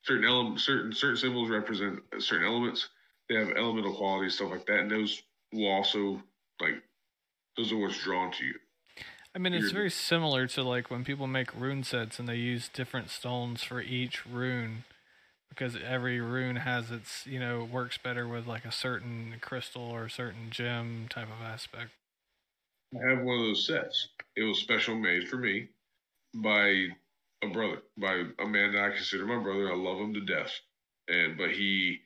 [0.04, 2.90] certain elements, certain certain symbols represent certain elements.
[3.30, 5.22] They have elemental qualities, stuff like that, and those
[5.54, 6.22] will also
[6.60, 6.82] like
[7.58, 8.56] those are what's drawn to you.
[9.34, 12.36] I mean, it's You're- very similar to like when people make rune sets and they
[12.36, 14.84] use different stones for each rune
[15.48, 20.06] because every rune has its, you know, works better with like a certain crystal or
[20.06, 21.92] a certain gem type of aspect.
[22.94, 24.10] I have one of those sets.
[24.36, 25.70] It was special made for me
[26.34, 26.88] by
[27.44, 29.72] a brother, by a man that I consider my brother.
[29.72, 30.52] I love him to death,
[31.08, 32.00] and but he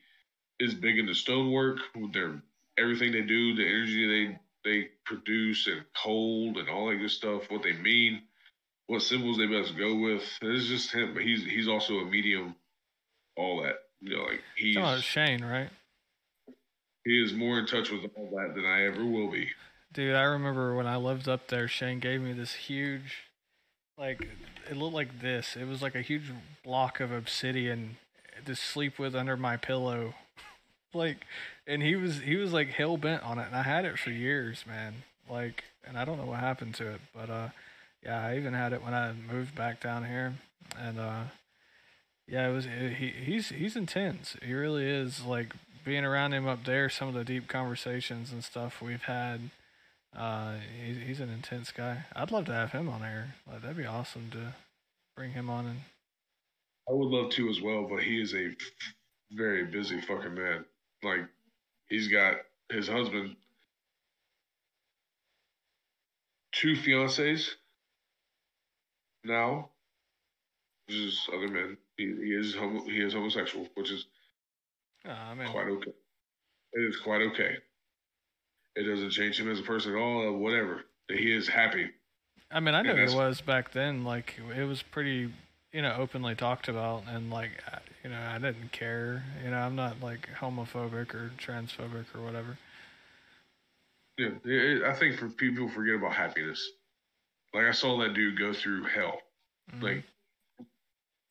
[0.58, 1.78] is big into stonework.
[1.94, 2.42] With their
[2.78, 4.06] everything they do, the energy
[4.64, 7.50] they they produce, and cold and all that good stuff.
[7.50, 8.22] What they mean,
[8.86, 10.22] what symbols they best go with.
[10.42, 11.14] It's just him.
[11.14, 12.54] But he's he's also a medium.
[13.36, 15.68] All that you know, like he's Oh, Shane, right?
[17.04, 19.48] he is more in touch with all that than I ever will be.
[19.92, 23.25] Dude, I remember when I lived up there, Shane gave me this huge,
[23.98, 24.28] like,
[24.70, 25.56] it looked like this.
[25.58, 26.32] It was like a huge
[26.64, 27.96] block of obsidian
[28.44, 30.14] to sleep with under my pillow.
[30.94, 31.26] like,
[31.66, 33.46] and he was, he was like hell bent on it.
[33.46, 35.02] And I had it for years, man.
[35.28, 37.48] Like, and I don't know what happened to it, but, uh,
[38.02, 40.34] yeah, I even had it when I moved back down here.
[40.78, 41.22] And, uh,
[42.28, 44.36] yeah, it was, he, he's, he's intense.
[44.44, 45.24] He really is.
[45.24, 45.52] Like,
[45.86, 49.50] being around him up there, some of the deep conversations and stuff we've had.
[50.16, 50.54] Uh,
[50.84, 52.04] he's, he's an intense guy.
[52.14, 53.34] I'd love to have him on air.
[53.46, 54.54] Like, that'd be awesome to
[55.16, 55.66] bring him on.
[55.66, 55.80] And
[56.88, 58.50] I would love to as well, but he is a
[59.32, 60.64] very busy fucking man.
[61.02, 61.20] Like
[61.88, 62.36] he's got
[62.70, 63.36] his husband,
[66.52, 67.48] two fiancées
[69.24, 69.70] now.
[70.88, 71.76] This is other men.
[71.96, 74.06] He, he is homo, he is homosexual, which is
[75.06, 75.92] uh, I mean, quite okay.
[76.72, 77.56] It is quite okay.
[78.76, 80.22] It doesn't change him as a person at all.
[80.22, 80.84] Or whatever.
[81.08, 81.90] He is happy.
[82.50, 84.04] I mean, I know he was back then.
[84.04, 85.32] Like, it was pretty,
[85.72, 87.50] you know, openly talked about, and like,
[88.04, 89.24] you know, I didn't care.
[89.42, 92.58] You know, I'm not like homophobic or transphobic or whatever.
[94.18, 96.70] Yeah, it, I think for people forget about happiness.
[97.52, 99.20] Like I saw that dude go through hell.
[99.74, 99.82] Mhm.
[99.82, 100.04] like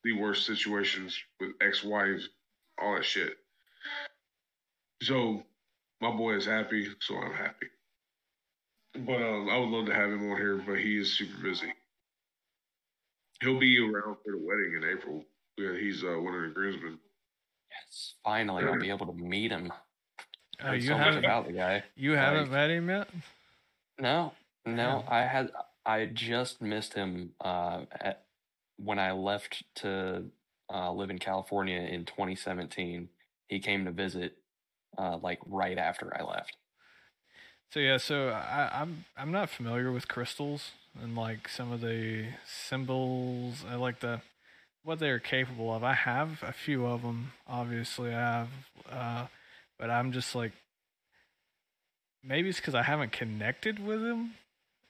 [0.04, 2.30] the worst situations with ex-wives,
[2.78, 3.38] all that shit.
[5.02, 5.44] So
[6.06, 7.68] my boy is happy, so I'm happy.
[8.94, 11.74] But um, I would love to have him on here, but he is super busy.
[13.42, 15.26] He'll be around for the wedding in April.
[15.58, 17.00] Yeah, he's uh, one of the groomsmen.
[17.72, 19.74] Yes, finally, I'll be able to meet him.
[20.64, 21.84] Oh, you so much haven't, about the guy.
[21.96, 23.10] you haven't like- met him yet?
[24.00, 24.34] No,
[24.66, 25.52] no, I had
[25.86, 28.26] I just missed him uh, at,
[28.78, 30.26] when I left to
[30.74, 33.10] uh, live in California in 2017.
[33.48, 34.38] He came to visit
[34.98, 36.58] uh, like right after I left.
[37.72, 40.72] So yeah, so I, I'm I'm not familiar with crystals
[41.02, 43.66] and like some of the symbols.
[43.70, 44.22] I like the
[44.84, 45.84] what they're capable of.
[45.84, 47.34] I have a few of them.
[47.48, 48.50] Obviously, I have,
[48.90, 49.28] uh,
[49.80, 50.54] but I'm just like
[52.24, 54.36] maybe it's because I haven't connected with them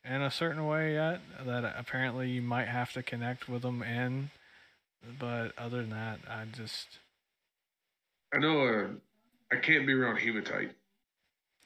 [0.04, 1.22] in a certain way yet.
[1.46, 4.32] That apparently you might have to connect with them in.
[5.20, 7.00] But other than that, I just
[8.34, 8.88] I know uh,
[9.56, 10.72] I can't be around hematite.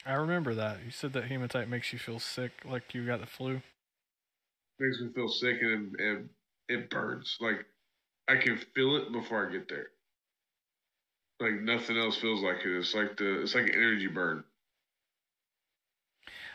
[0.06, 3.26] I remember that you said that hematite makes you feel sick, like you got the
[3.26, 3.62] flu.
[4.80, 6.30] makes me feel sick and, and
[6.68, 7.38] it burns.
[7.42, 7.66] Like
[8.28, 9.88] I can feel it before I get there.
[11.40, 12.78] Like nothing else feels like it.
[12.78, 14.44] It's like the it's like an energy burn.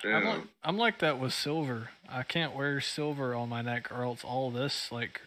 [0.04, 1.88] I'm like, um, I'm like that with silver.
[2.08, 5.22] I can't wear silver on my neck, or else all this like,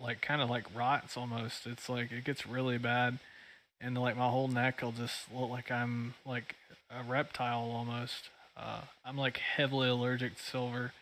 [0.00, 1.66] like kind of like rots almost.
[1.66, 3.18] It's like it gets really bad,
[3.80, 6.56] and like my whole neck will just look like I'm like
[6.90, 8.30] a reptile almost.
[8.56, 10.92] Uh, I'm like heavily allergic to silver,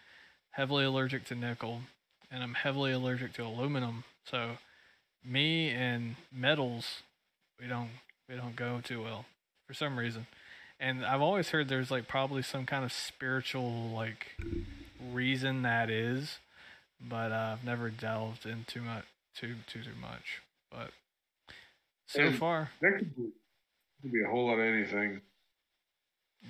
[0.52, 1.82] heavily allergic to nickel,
[2.30, 4.04] and I'm heavily allergic to aluminum.
[4.24, 4.58] So,
[5.24, 7.02] me and metals,
[7.60, 7.90] we don't
[8.28, 9.24] we don't go too well
[9.66, 10.26] for some reason
[10.78, 14.36] and I've always heard there's like probably some kind of spiritual like
[15.12, 16.38] reason that is,
[17.00, 19.04] but uh, I've never delved into much
[19.34, 20.42] too too too much.
[20.70, 20.90] But
[22.06, 23.32] so And- far, that could be
[24.02, 25.20] Could be a whole lot of anything.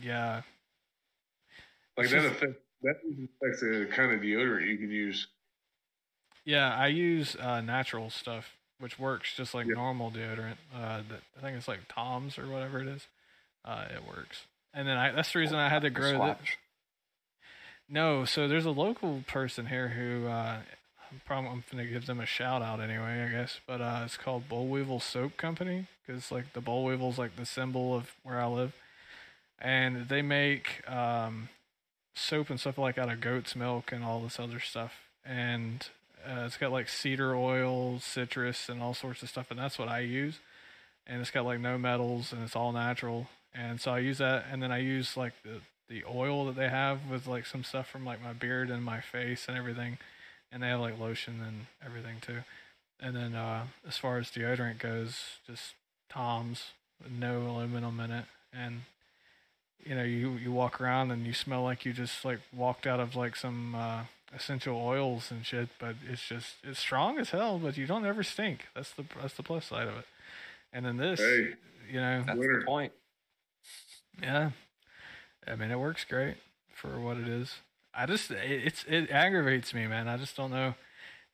[0.02, 0.42] Yeah.
[1.96, 2.96] Like It's that just- affects that
[3.42, 5.28] affects the kind of deodorant you can use.
[6.44, 9.74] Yeah, I use uh, natural stuff, which works just like Yeah.
[9.74, 10.58] normal deodorant.
[10.74, 13.06] Uh, that, I think it's like Tom's or whatever it is.
[13.64, 14.44] Uh, it works.
[14.74, 16.40] And then I, that's the reason I had to grow that.
[17.88, 20.60] No, so there's a local person here who uh,
[21.10, 23.60] I'm probably I'm gonna give them a shout out anyway, I guess.
[23.66, 28.12] But uh, it's called Bullweevil Soap Company because like the bullweevil's like the symbol of
[28.22, 28.72] where I live,
[29.58, 31.48] and they make um,
[32.14, 34.94] soap and stuff like out of goat's milk and all this other stuff,
[35.24, 35.88] and
[36.26, 39.88] uh, it's got like cedar oil, citrus, and all sorts of stuff, and that's what
[39.88, 40.40] I use.
[41.06, 44.46] And it's got like no metals and it's all natural, and so I use that,
[44.50, 47.88] and then I use like the the oil that they have with like some stuff
[47.88, 49.98] from like my beard and my face and everything,
[50.56, 52.38] and they have like lotion and everything too.
[52.98, 55.74] And then uh, as far as deodorant goes, just
[56.08, 56.70] Tom's
[57.02, 58.80] with no aluminum in it, and
[59.84, 63.00] you know you you walk around and you smell like you just like walked out
[63.00, 64.04] of like some uh,
[64.34, 68.22] essential oils and shit, but it's just it's strong as hell, but you don't ever
[68.22, 68.68] stink.
[68.74, 70.06] That's the that's the plus side of it.
[70.72, 71.48] And then this, Hey,
[71.92, 72.60] you know, That's Winner.
[72.60, 72.92] the point.
[74.22, 74.52] yeah.
[75.46, 76.36] I mean, it works great
[76.74, 77.56] for what it is.
[77.96, 80.08] I just it, it's it aggravates me, man.
[80.08, 80.74] I just don't know.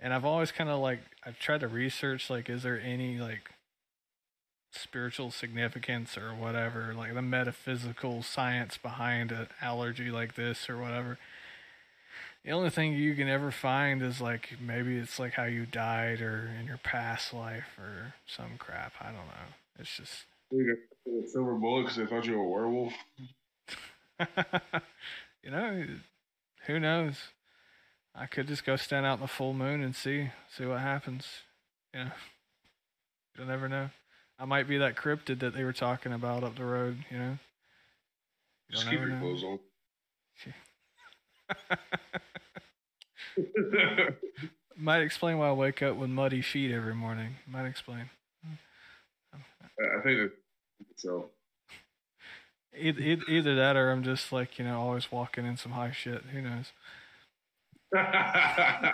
[0.00, 3.50] And I've always kind of like I've tried to research like is there any like
[4.70, 11.18] spiritual significance or whatever, like the metaphysical science behind an allergy like this or whatever.
[12.44, 16.20] The only thing you can ever find is like maybe it's like how you died
[16.20, 18.94] or in your past life or some crap.
[19.00, 19.52] I don't know.
[19.78, 20.24] It's just
[21.30, 22.94] silver bullet because they thought you were a werewolf.
[25.42, 25.86] you know,
[26.66, 27.16] who knows?
[28.14, 31.26] I could just go stand out in the full moon and see see what happens.
[31.94, 32.10] You know,
[33.36, 33.90] you'll never know.
[34.38, 37.04] I might be that cryptid that they were talking about up the road.
[37.10, 37.38] You know,
[38.68, 39.18] you'll Just keep your know.
[39.20, 39.58] clothes on.
[44.76, 47.36] Might explain why I wake up with muddy feet every morning.
[47.46, 48.10] Might explain.
[49.34, 50.32] I think
[50.96, 51.30] so.
[52.77, 56.23] Either, either, that or I'm just like you know always walking in some high shit.
[56.33, 56.73] Who knows?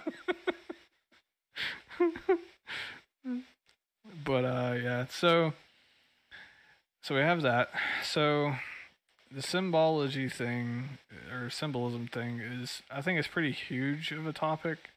[4.25, 5.53] but uh yeah so
[7.03, 7.71] so we have that
[8.03, 8.55] so
[9.31, 10.99] the symbology thing
[11.33, 14.91] or symbolism thing is i think it's pretty huge of a topic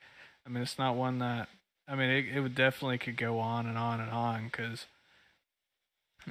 [0.46, 1.50] i mean it's not one that
[1.88, 4.86] i mean it, it would definitely could go on and on and on because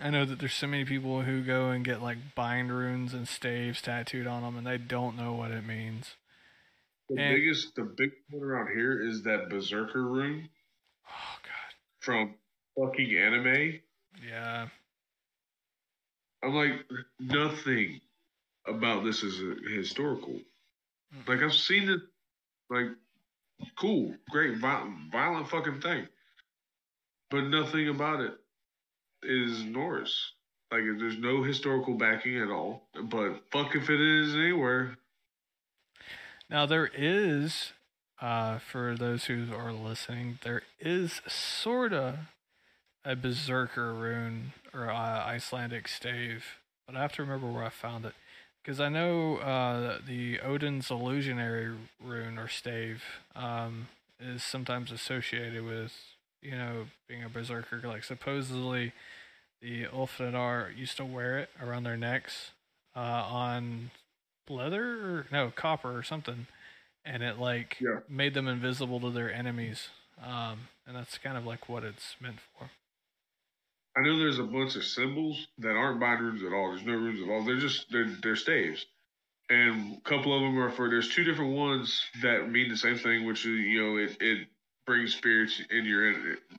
[0.02, 3.26] i know that there's so many people who go and get like bind runes and
[3.28, 6.14] staves tattooed on them and they don't know what it means
[7.08, 10.48] The And- biggest, the big one around here is that berserker rune
[11.08, 12.34] oh god from
[12.78, 13.80] fucking anime.
[14.26, 14.68] yeah
[16.42, 16.72] I'm like,
[17.18, 18.00] nothing
[18.66, 20.40] about this is uh, historical.
[21.14, 21.28] Mm.
[21.28, 22.00] Like I've seen it,
[22.70, 22.86] like
[23.78, 26.08] cool, great, violent, violent fucking thing,
[27.30, 28.32] but nothing about it
[29.22, 30.32] is Norse.
[30.70, 32.82] Like there's no historical backing at all.
[33.02, 34.96] But fuck if it is anywhere.
[36.48, 37.72] Now there is,
[38.20, 42.28] uh, for those who are listening, there is sorta
[43.04, 46.44] a berserker rune or uh, Icelandic stave,
[46.86, 48.12] but I have to remember where I found it
[48.62, 53.02] because I know uh, the Odin's illusionary rune or stave
[53.34, 55.92] um, is sometimes associated with
[56.42, 57.80] you know being a berserker.
[57.84, 58.92] Like supposedly,
[59.60, 62.50] the Ulfhednar used to wear it around their necks
[62.96, 63.90] uh, on
[64.48, 66.46] leather or no copper or something,
[67.04, 68.00] and it like Yeah.
[68.08, 69.88] made them invisible to their enemies.
[70.22, 72.70] Um, and that's kind of like what it's meant for.
[73.96, 76.70] I know there's a bunch of symbols that aren't bind runes at all.
[76.70, 77.42] There's no runes at all.
[77.44, 78.86] They're just they're they're staves,
[79.48, 80.88] and a couple of them are for.
[80.88, 84.48] There's two different ones that mean the same thing, which is you know it it
[84.90, 86.12] brings spirits in your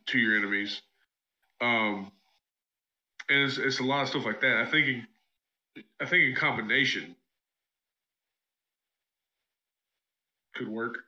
[0.06, 0.82] to your enemies.
[1.60, 2.14] Um,
[3.28, 4.62] and it's it's a lot of stuff like that.
[4.62, 7.18] I think in, I think in combination
[10.56, 11.00] could work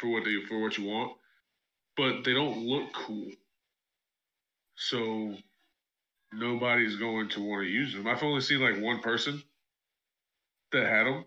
[0.00, 1.12] for what they for what you want,
[1.96, 3.30] but they don't look cool.
[4.74, 5.36] So
[6.32, 8.08] nobody's going to want to use them.
[8.08, 9.40] I've only seen like one person
[10.72, 11.24] that had them.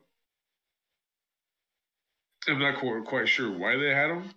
[2.45, 4.30] I'm not quite, quite sure why they had them.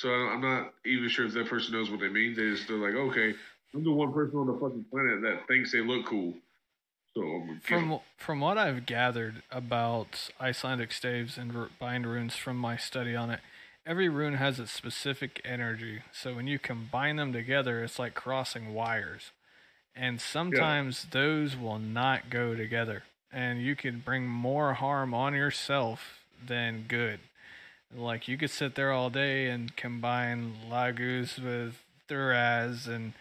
[0.00, 2.34] So I'm not even sure if that person knows what they mean.
[2.34, 3.34] They just they're like, okay,
[3.74, 6.34] I'm the one person on the fucking planet that thinks they look cool.
[7.14, 7.88] So I'm gonna get 'em.
[7.88, 13.30] From from what I've gathered about Icelandic staves and bind runes from my study on
[13.30, 13.40] it,
[13.84, 16.00] every rune has its specific energy.
[16.12, 19.32] So when you combine them together, it's like crossing wires.
[19.94, 21.20] And sometimes yeah.
[21.20, 23.02] those will not go together.
[23.32, 27.20] And you can bring more harm on yourself than good.
[27.96, 33.14] Like you could sit there all day and combine Laguz with Thurisaz and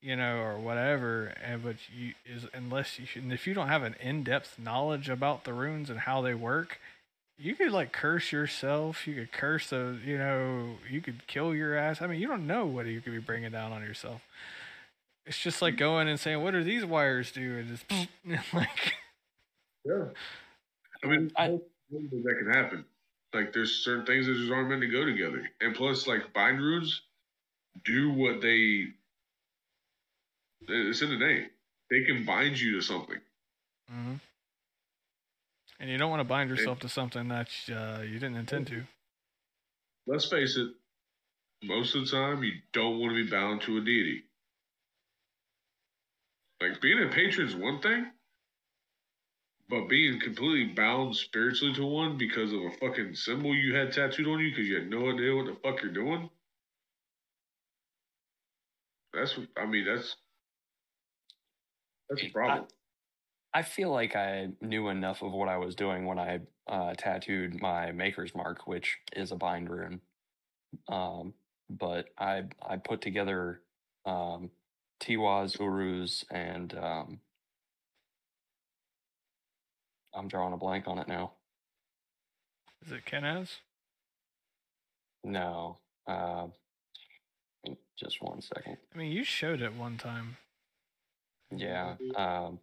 [0.00, 3.82] you know or whatever, and but you is unless you should, if you don't have
[3.82, 6.80] an in-depth knowledge about the runes and how they work,
[7.38, 9.06] you could like curse yourself.
[9.06, 12.00] You could curse the you know you could kill your ass.
[12.00, 14.22] I mean you don't know what you could be bringing down on yourself.
[15.26, 17.84] It's just like going and saying, "What do these wires do?" And just
[18.54, 18.94] like,
[19.84, 20.04] yeah.
[21.02, 22.84] I mean, I, that can happen.
[23.34, 25.50] Like there's certain things that just aren't meant to go together.
[25.60, 27.02] And plus, like bind runes
[27.84, 28.86] do what they
[30.66, 31.46] it's in the name.
[31.90, 33.18] They can bind you to something.
[33.92, 34.14] Mm-hmm.
[35.80, 38.82] And you don't want to bind yourself to something that uh, you didn't intend to.
[40.06, 40.68] Let's face it,
[41.62, 44.22] most of the time you don't want to be bound to a deity.
[46.60, 48.06] Like being a patron is one thing,
[49.68, 54.26] but being completely bound spiritually to one because of a fucking symbol you had tattooed
[54.26, 56.28] on you because you had no idea what the fuck you're doing.
[59.12, 60.16] That's I mean that's
[62.10, 62.66] that's a problem.
[63.54, 66.94] I, I, feel like I knew enough of what I was doing when I uh,
[66.98, 70.00] tattooed my maker's mark, which is a bind rune.
[70.88, 71.32] Um,
[71.70, 73.60] but I I put together
[74.04, 74.50] um,
[75.00, 77.20] Tiwaz, Uruz, and um,
[80.14, 81.32] I'm drawing a blank on it now.
[82.84, 83.48] Is it Kenaz?
[85.24, 85.78] No.
[86.06, 86.46] Uh,
[87.98, 88.76] just one second.
[88.94, 90.36] I mean, you showed it one time.
[91.50, 91.94] Yeah.
[92.14, 92.58] Um,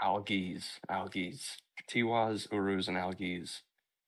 [0.00, 1.56] Algies, Algiz,
[1.90, 3.62] Tiwaz, Uruz, and Algiz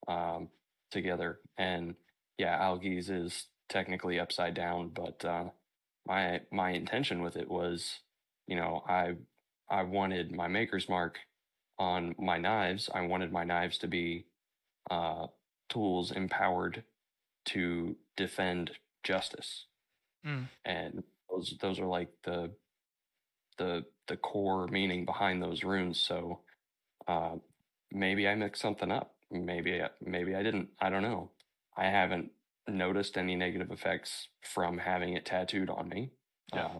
[0.06, 0.48] um,
[0.90, 1.40] together.
[1.56, 1.94] And
[2.36, 5.44] yeah, Algiz is technically upside down, but uh,
[6.08, 8.00] my my intention with it was,
[8.46, 9.14] you know, I
[9.70, 11.18] I wanted my maker's mark
[11.78, 12.88] on my knives.
[12.92, 14.24] I wanted my knives to be
[14.90, 15.26] uh,
[15.68, 16.82] tools empowered
[17.46, 18.72] to defend
[19.04, 19.66] justice,
[20.26, 20.46] mm.
[20.64, 22.50] and those those are like the
[23.58, 26.00] the the core meaning behind those runes.
[26.00, 26.40] So
[27.06, 27.36] uh,
[27.92, 29.14] maybe I mixed something up.
[29.30, 30.70] Maybe maybe I didn't.
[30.80, 31.30] I don't know.
[31.76, 32.30] I haven't
[32.68, 36.10] noticed any negative effects from having it tattooed on me.
[36.54, 36.66] Yeah.
[36.66, 36.78] Uh,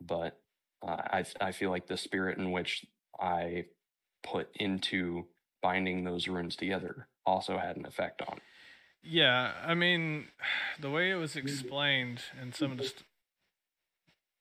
[0.00, 0.40] but
[0.86, 2.84] uh, I I feel like the spirit in which
[3.20, 3.66] I
[4.22, 5.26] put into
[5.62, 8.40] binding those runes together also had an effect on.
[9.02, 10.28] Yeah, I mean,
[10.80, 12.84] the way it was explained and some of the.
[12.84, 13.04] St-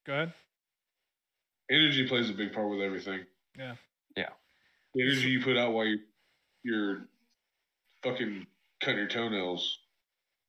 [0.05, 0.34] Go ahead.
[1.71, 3.21] Energy plays a big part with everything.
[3.57, 3.75] Yeah.
[4.17, 4.29] Yeah.
[4.93, 5.99] The energy you put out while you,
[6.63, 7.07] you're
[8.03, 8.45] fucking
[8.81, 9.79] cutting your toenails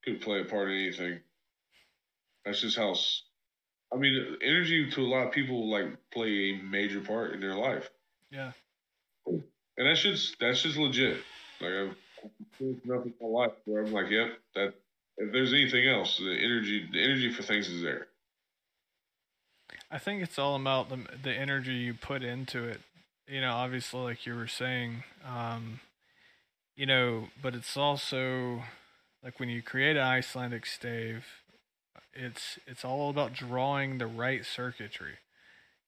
[0.05, 1.21] could play a part in anything.
[2.45, 2.95] That's just how.
[3.93, 7.55] I mean, energy to a lot of people like play a major part in their
[7.55, 7.89] life.
[8.31, 8.53] Yeah.
[9.27, 11.19] And that's just that's just legit.
[11.61, 11.97] Like I've
[12.61, 14.75] enough in my life where I'm like, yep, that
[15.17, 18.09] if there's anything else, the energy the energy for things is there.
[19.91, 22.81] I think it's all about the the energy you put into it.
[23.29, 25.81] You know, obviously, like you were saying, um,
[26.77, 28.63] you know, but it's also
[29.25, 31.25] like when you create an Icelandic stave,
[32.13, 35.15] it's it's all about drawing the right circuitry.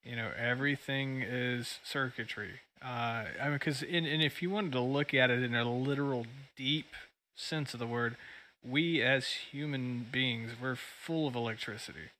[0.02, 2.60] You know, everything is circuitry.
[2.82, 5.70] Uh, I mean, because and, and if you wanted to look at it in a
[5.70, 6.26] literal,
[6.56, 6.94] deep
[7.34, 8.16] sense of the word,
[8.64, 12.10] we as human beings, we're full of electricity,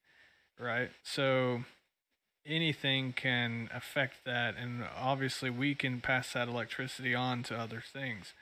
[0.59, 0.91] right?
[1.03, 1.65] So
[2.45, 8.35] anything can affect that, and obviously we can pass that electricity on to other things.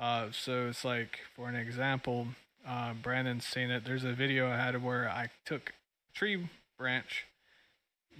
[0.00, 2.28] Uh, so it's like, for an example,
[2.66, 3.84] uh, Brandon's seen it.
[3.84, 5.74] There's a video I had where I took
[6.10, 6.48] a tree
[6.78, 7.26] branch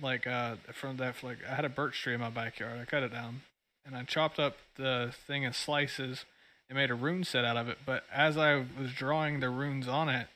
[0.03, 2.79] like uh from that like I had a birch tree in my backyard.
[2.81, 3.43] I cut it down
[3.85, 6.25] and I chopped up the thing in slices
[6.69, 7.79] and made a rune set out of it.
[7.85, 10.29] But as I was drawing the runes on it,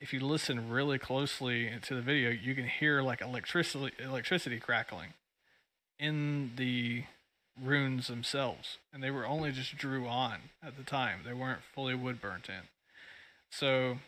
[0.00, 5.14] if you listen really closely to the video, you can hear like electricity electricity crackling
[5.98, 7.04] in the
[7.62, 11.20] runes themselves, and they were only just drew on at the time.
[11.24, 12.68] They weren't fully wood burnt in.
[13.50, 13.98] So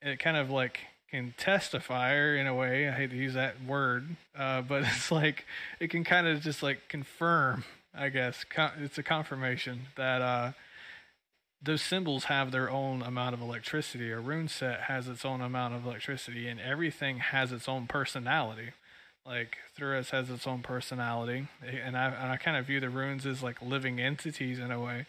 [0.00, 0.80] it kind of like
[1.10, 2.88] can testify in a way.
[2.88, 5.46] I hate to use that word, uh, but it's like
[5.78, 7.64] it can kind of just like confirm.
[7.94, 8.44] I guess
[8.78, 10.52] it's a confirmation that uh,
[11.62, 14.10] those symbols have their own amount of electricity.
[14.10, 18.70] A rune set has its own amount of electricity, and everything has its own personality.
[19.24, 23.24] Like Thuris has its own personality, and I and I kind of view the runes
[23.24, 25.06] as like living entities in a way,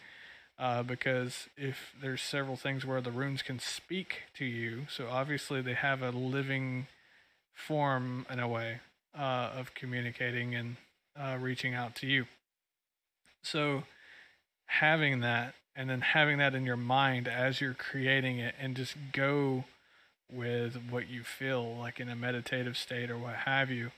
[0.56, 5.62] uh, because if there's several things where the runes can speak to you, so obviously
[5.62, 6.86] they have a living
[7.52, 8.80] form in a way
[9.18, 10.76] uh, of communicating and
[11.18, 12.26] uh, reaching out to you.
[13.42, 13.82] So
[14.66, 18.94] having that and then having that in your mind as you're creating it and just
[19.12, 19.64] go
[20.30, 23.90] with what you feel like in a meditative state or what have you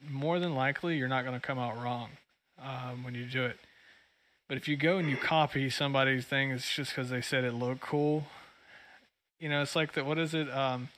[0.00, 2.10] more than likely you're not going to come out wrong
[2.62, 3.58] um, when you do it.
[4.48, 7.52] But if you go and you copy somebody's thing it's just because they said it
[7.52, 8.26] looked cool.
[9.40, 10.88] You know it's like that what is it um,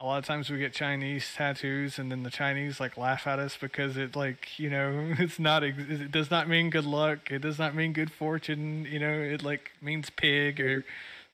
[0.00, 3.38] a lot of times we get Chinese tattoos and then the Chinese like laugh at
[3.38, 7.30] us because it like you know it's not it does not mean good luck.
[7.30, 8.86] It does not mean good fortune.
[8.90, 10.84] You know it like means pig or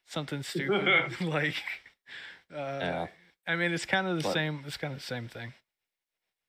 [0.07, 1.15] something stupid.
[1.21, 1.55] Like
[2.53, 3.07] uh, yeah.
[3.47, 5.53] I mean it's kind of the but, same it's kind of the same thing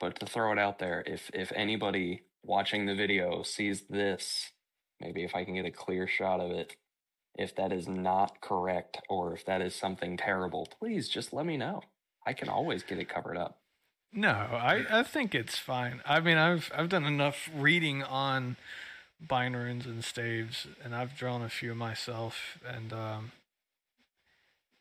[0.00, 4.52] but to throw it out there if if anybody watching the video sees this
[5.00, 6.76] maybe if I can get a clear shot of it
[7.34, 11.56] if that is not correct or if that is something terrible please just let me
[11.56, 11.82] know
[12.26, 13.60] I can always get it covered up.
[14.12, 16.00] No, I, I think it's fine.
[16.04, 18.56] I mean, I've I've done enough reading on
[19.20, 23.32] bind runes and staves, and I've drawn a few myself, and um,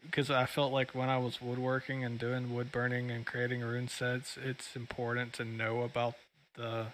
[0.06, 3.88] because I felt like when I was woodworking and doing wood burning and creating rune
[3.88, 6.16] sets, it's important to know about
[6.56, 6.88] the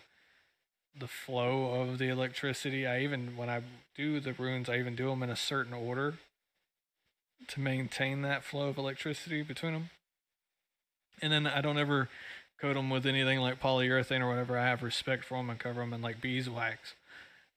[0.97, 2.85] the flow of the electricity.
[2.85, 3.61] I even when I
[3.95, 6.15] do the runes, I even do them in a certain order
[7.47, 9.89] to maintain that flow of electricity between them
[11.21, 12.09] and then I don't ever
[12.59, 14.57] coat them with anything like polyurethane or whatever.
[14.57, 16.95] I have respect for them and cover them in like beeswax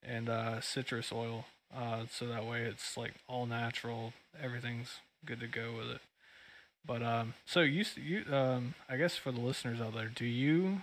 [0.03, 4.13] and uh, citrus oil, uh, so that way it's like all natural.
[4.41, 6.01] Everything's good to go with it.
[6.87, 10.83] But um, so you you um, I guess for the listeners out there, do you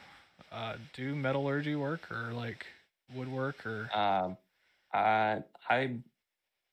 [0.52, 2.66] uh, do metallurgy work or like
[3.14, 3.90] woodwork or?
[3.94, 4.38] Um,
[4.94, 5.92] I I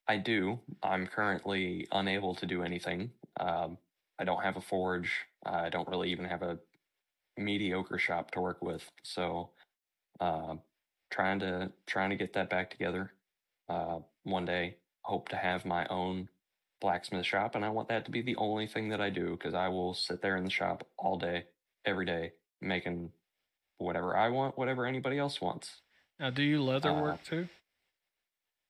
[0.08, 0.58] I do.
[0.82, 3.10] I'm currently unable to do anything.
[3.38, 3.76] Um,
[4.18, 5.10] I don't have a forge.
[5.44, 6.58] I don't really even have a
[7.36, 8.90] mediocre shop to work with.
[9.02, 9.50] So,
[10.20, 10.56] uh,
[11.10, 13.12] trying to trying to get that back together.
[13.68, 16.28] Uh, one day, hope to have my own
[16.80, 19.54] blacksmith shop, and I want that to be the only thing that I do because
[19.54, 21.44] I will sit there in the shop all day,
[21.84, 23.10] every day, making
[23.78, 25.82] whatever I want, whatever anybody else wants.
[26.18, 27.48] Now, do you leather uh, work too?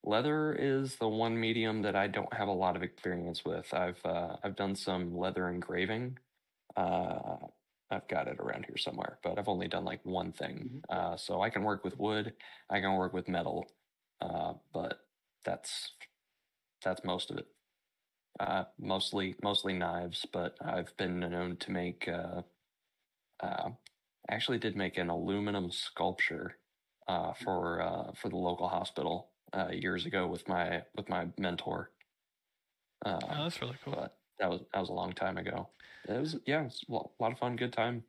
[0.05, 3.72] Leather is the one medium that I don't have a lot of experience with.
[3.74, 6.18] I've uh, I've done some leather engraving.
[6.76, 7.36] Uh,
[7.90, 10.82] I've got it around here somewhere, but I've only done like one thing.
[10.90, 11.12] Mm-hmm.
[11.14, 12.35] Uh, so I can work with wood,
[12.70, 13.66] I can work with metal,
[14.20, 15.01] uh, but
[15.44, 15.93] that's
[16.85, 17.47] that's most of it.
[18.40, 22.09] Uh, mostly mostly knives, but I've been known to make.
[22.09, 22.43] Uh,
[23.40, 23.70] uh,
[24.31, 26.56] actually, did make an aluminum sculpture
[27.09, 31.90] uh, for uh, for the local hospital uh, years ago with my with my mentor.
[33.05, 33.94] Uh, oh, that's really cool.
[33.94, 35.69] But that was that was a long time ago.
[36.09, 38.05] It was yeah, it was a lot of fun, good time.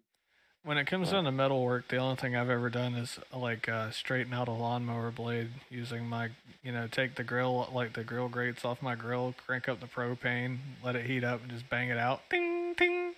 [0.69, 3.67] When it comes down to metal work, the only thing I've ever done is like
[3.67, 6.29] uh, straighten out a lawnmower blade using my,
[6.61, 9.87] you know, take the grill like the grill grates off my grill, crank up the
[9.87, 12.21] propane, let it heat up, and just bang it out.
[12.29, 13.15] Ding ding.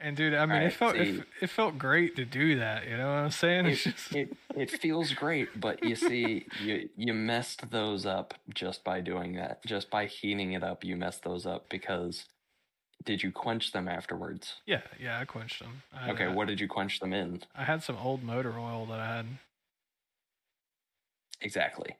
[0.00, 2.88] And dude, I mean, right, it felt it, it, felt great to do that.
[2.88, 3.66] You know what I'm saying?
[3.66, 4.12] It, just...
[4.12, 9.34] it, it feels great, but you see, you you messed those up just by doing
[9.34, 9.64] that.
[9.64, 12.24] Just by heating it up, you messed those up because
[13.04, 14.54] did you quench them afterwards?
[14.66, 15.82] Yeah, yeah, I quenched them.
[15.94, 17.42] I okay, what did you quench them in?
[17.54, 19.26] I had some old motor oil that I had.
[21.40, 21.96] Exactly.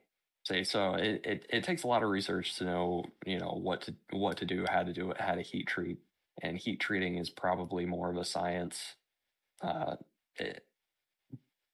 [0.47, 3.81] See, so it, it, it takes a lot of research to know, you know, what
[3.81, 5.99] to what to do, how to do it, how to heat treat
[6.41, 8.95] and heat treating is probably more of a science
[9.61, 9.95] uh,
[10.37, 10.65] it,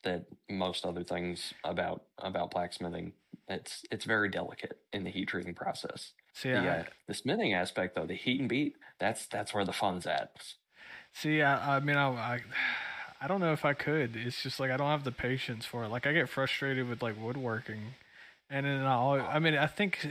[0.04, 3.14] that most other things about about blacksmithing.
[3.48, 6.14] It's it's very delicate in the heat treating process.
[6.38, 9.74] See, the, uh, the smithing aspect though, the heat and beat, that's that's where the
[9.74, 10.32] fun's at.
[11.12, 12.40] See, I, I mean, I, I
[13.20, 14.16] I don't know if I could.
[14.16, 15.90] It's just like I don't have the patience for it.
[15.90, 17.96] Like I get frustrated with like woodworking,
[18.52, 20.08] and then I, I mean, I think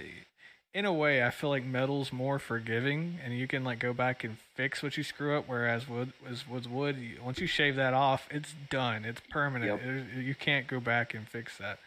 [0.74, 4.24] in a way, I feel like metal's more forgiving, and you can like go back
[4.24, 5.44] and fix what you screw up.
[5.46, 9.04] Whereas wood, was was wood, once you shave that off, it's done.
[9.04, 9.80] It's permanent.
[9.80, 10.16] Yep.
[10.18, 11.78] It, you can't go back and fix that.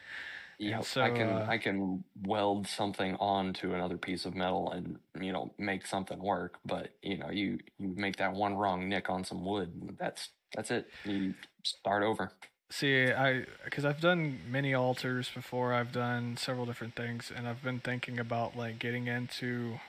[0.59, 4.99] Yeah, so, I can uh, I can weld something onto another piece of metal and
[5.19, 6.57] you know make something work.
[6.65, 10.69] But you know you you make that one wrong nick on some wood, that's that's
[10.69, 10.89] it.
[11.05, 11.33] You
[11.63, 12.33] start over.
[12.71, 15.73] See, I because I've done many altars before.
[15.73, 19.79] I've done several different things, and I've been thinking about like getting into.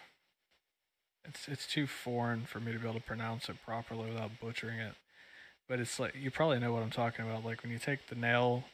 [1.25, 4.79] It's it's too foreign for me to be able to pronounce it properly without butchering
[4.79, 4.95] it,
[5.69, 7.45] but it's like you probably know what I'm talking about.
[7.45, 8.65] Like when you take the nail,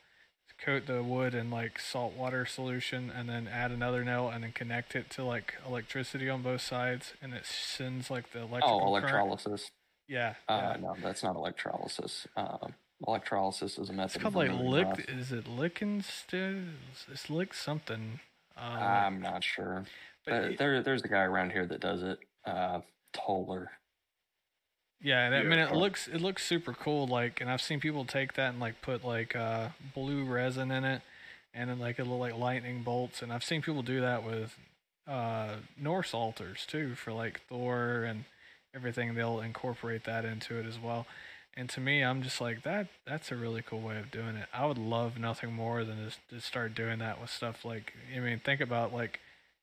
[0.65, 4.53] coat the wood in like salt water solution, and then add another nail, and then
[4.53, 8.71] connect it to like electricity on both sides, and it sends like the electrical.
[8.71, 9.05] Oh, current.
[9.05, 9.71] electrolysis.
[10.09, 10.81] Yeah, Uh, yeah.
[10.81, 12.27] No, that's not electrolysis.
[12.37, 12.75] Um,
[13.07, 14.17] electrolysis is a method.
[14.17, 15.09] It's called like lick.
[15.09, 16.75] Is it Lickenstein?
[17.11, 18.21] It's lick something.
[18.57, 19.85] Um, I'm not sure.
[20.25, 22.19] but Uh, y- there, there's a guy around here that does it.
[22.45, 22.81] Uh,
[23.13, 23.71] Toller.
[25.03, 27.07] Yeah, and I mean it looks it looks super cool.
[27.07, 30.85] Like, and I've seen people take that and like put like uh, blue resin in
[30.85, 31.03] it,
[31.55, 33.23] and then like a little like lightning bolts.
[33.23, 34.57] And I've seen people do that with
[35.07, 38.25] uh, Norse altars too for like Thor and
[38.75, 39.15] everything.
[39.15, 41.07] They'll incorporate that into it as well.
[41.59, 42.89] And to me, I'm just like that.
[43.07, 44.49] That's a really cool way of doing it.
[44.53, 47.95] I would love nothing more than just to start doing that with stuff like.
[48.15, 49.21] I mean, think about like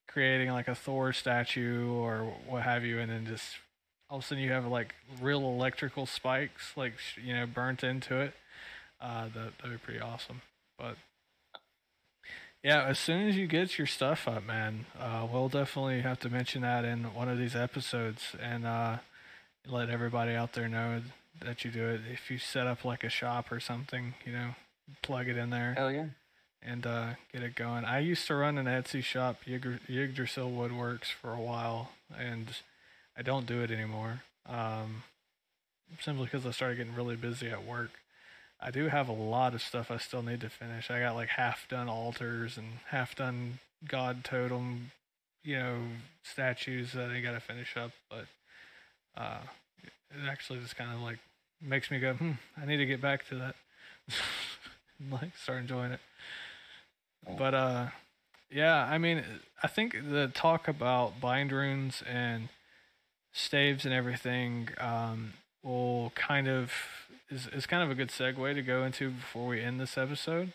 [0.08, 3.56] creating like a Thor statue or what have you, and then just
[4.10, 8.16] all of a sudden you have like real electrical spikes like you know burnt into
[8.20, 8.34] it
[9.00, 10.42] uh that that'd be pretty awesome
[10.78, 10.96] but
[12.62, 16.28] yeah as soon as you get your stuff up man uh we'll definitely have to
[16.28, 18.98] mention that in one of these episodes and uh
[19.66, 21.00] let everybody out there know
[21.42, 24.50] that you do it if you set up like a shop or something you know
[25.02, 26.06] plug it in there Hell yeah.
[26.62, 27.84] and uh, get it going.
[27.84, 32.48] I used to run an Etsy shop, Yggdr- Yggdrasil Woodworks, for a while, and
[33.16, 34.22] I don't do it anymore.
[34.46, 35.04] Um,
[36.00, 37.90] simply because I started getting really busy at work.
[38.60, 40.90] I do have a lot of stuff I still need to finish.
[40.90, 44.90] I got like half done altars and half done god totem,
[45.42, 45.78] you know,
[46.22, 47.90] statues that I got to finish up.
[48.08, 48.26] But
[49.16, 49.40] uh,
[49.82, 51.18] it actually just kind of like
[51.60, 53.54] makes me go, hmm, I need to get back to that.
[55.10, 56.00] like start enjoying it.
[57.38, 57.86] But uh
[58.50, 59.24] yeah, I mean
[59.62, 62.48] I think the talk about bind runes and
[63.34, 66.72] staves and everything um will kind of
[67.30, 70.52] is, is kind of a good segue to go into before we end this episode.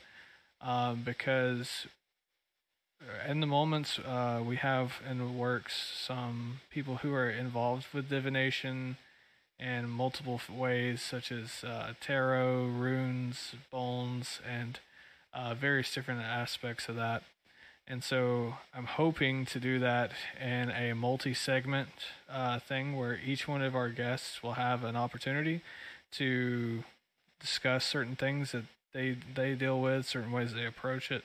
[0.61, 1.85] Um because
[3.27, 5.73] in the moments uh, we have in the works
[6.05, 8.97] some people who are involved with divination
[9.59, 14.79] in multiple ways, such as uh, tarot, runes, bones, and
[15.33, 17.23] uh, various different aspects of that.
[17.91, 21.89] And so I'm hoping to do that in a multi segment
[22.31, 25.61] uh, thing where each one of our guests will have an opportunity
[26.11, 26.83] to
[27.39, 31.23] discuss certain things that they, they deal with, certain ways they approach it,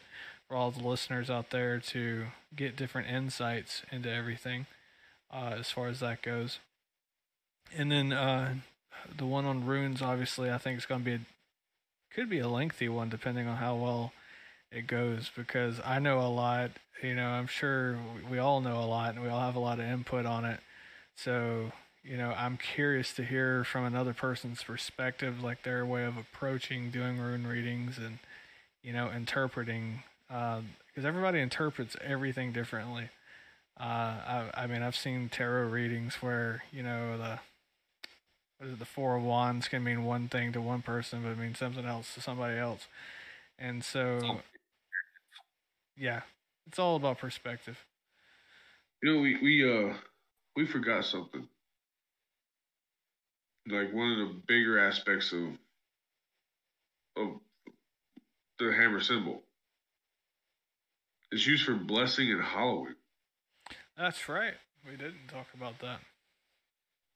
[0.49, 2.27] for all the listeners out there to
[2.57, 4.65] get different insights into everything
[5.31, 6.61] uh, as far as that goes.
[7.77, 8.55] And then uh,
[9.15, 11.21] the one on runes, obviously, I think it's going to be a,
[12.15, 14.13] could be a lengthy one depending on how well
[14.75, 16.73] it goes because I know a lot.
[17.03, 17.99] You know, I'm sure
[18.31, 20.61] we- all know a lot and we all have a lot of input on it.
[21.17, 21.73] So,
[22.03, 26.91] you know, I'm curious to hear from another person's perspective, like their way of approaching
[26.91, 28.19] doing rune readings and,
[28.83, 30.03] you know, interpreting.
[30.29, 33.11] Because everybody interprets everything differently.
[33.79, 37.39] Uh, I, I mean, I've seen tarot readings where you know the
[38.61, 41.85] the four of wands can mean one thing to one person, but it means something
[41.85, 42.87] else to somebody else,
[43.59, 44.41] and so
[45.97, 46.23] yeah,
[46.67, 47.79] it's all about perspective.
[49.03, 49.95] You know, we we uh
[50.57, 51.47] we forgot something.
[53.69, 55.49] Like one of the bigger aspects of
[57.17, 57.41] of
[58.59, 59.43] the hammer symbol.
[61.31, 62.95] It's used for blessing and hallowing.
[63.97, 64.55] That's right.
[64.89, 66.01] We didn't talk about that.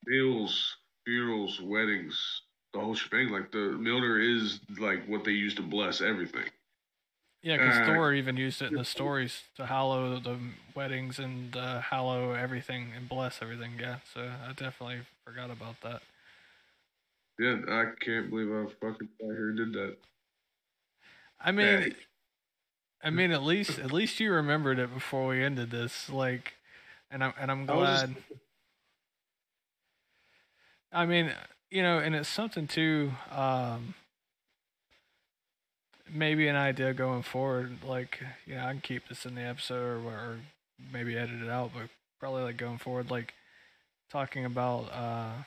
[0.05, 2.41] Meals, funerals, weddings,
[2.73, 3.29] the whole shebang.
[3.29, 6.45] Like the Mjolnir is like what they use to bless everything.
[7.41, 10.37] Yeah, because Uh, Thor even used it in the stories to hallow the
[10.75, 13.73] weddings and uh, hallow everything and bless everything.
[13.79, 16.01] Yeah, so I definitely forgot about that.
[17.37, 19.97] Yeah, I can't believe I fucking sat here did that.
[21.39, 21.95] I mean.
[23.01, 26.09] I mean, at least at least you remembered it before we ended this.
[26.09, 26.55] Like,
[27.09, 28.15] and I'm and I'm I just- glad.
[30.91, 31.31] I mean,
[31.71, 33.11] you know, and it's something too.
[33.31, 33.93] Um,
[36.13, 37.83] maybe an idea going forward.
[37.85, 40.39] Like, you know, I can keep this in the episode or, or
[40.91, 43.33] maybe edit it out, but probably like going forward, like
[44.11, 45.43] talking about uh,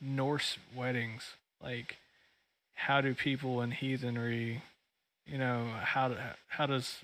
[0.00, 1.34] Norse weddings.
[1.62, 1.96] Like,
[2.74, 4.62] how do people in heathenry,
[5.26, 6.14] you know, how
[6.48, 6.98] how does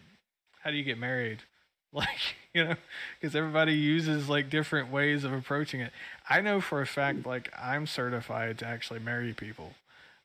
[0.62, 1.38] how do you get married?
[1.94, 2.74] Like, you know,
[3.20, 5.92] because everybody uses like different ways of approaching it.
[6.28, 9.74] I know for a fact, like, I'm certified to actually marry people.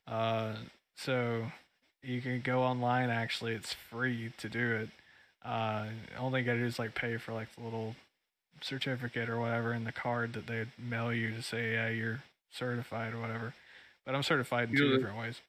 [0.04, 0.54] Uh,
[0.96, 1.52] so
[2.02, 3.10] you can go online.
[3.10, 4.88] Actually, it's free to do it.
[5.44, 5.86] Uh,
[6.18, 7.94] all they gotta do is like pay for like the little
[8.60, 13.14] certificate or whatever in the card that they mail you to say yeah you're certified
[13.14, 13.54] or whatever.
[14.04, 15.40] but I'm certified in You two know, different ways.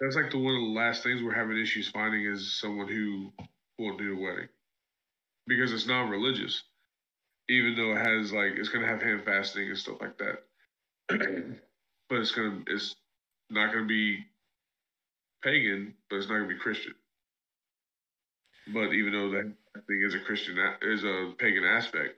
[0.00, 3.32] That's like the one of the last things we're having issues finding is someone who
[3.78, 4.48] won't do the wedding
[5.46, 6.64] because it's non-religious,
[7.48, 10.42] even though it has like it's gonna have hand fasting and stuff like that.
[12.08, 12.94] but it's gonna it's
[13.48, 14.24] not gonna be
[15.42, 16.94] pagan, but it's not gonna be Christian.
[18.68, 19.52] But even though that
[19.86, 22.14] thing is a Christian is a pagan aspect,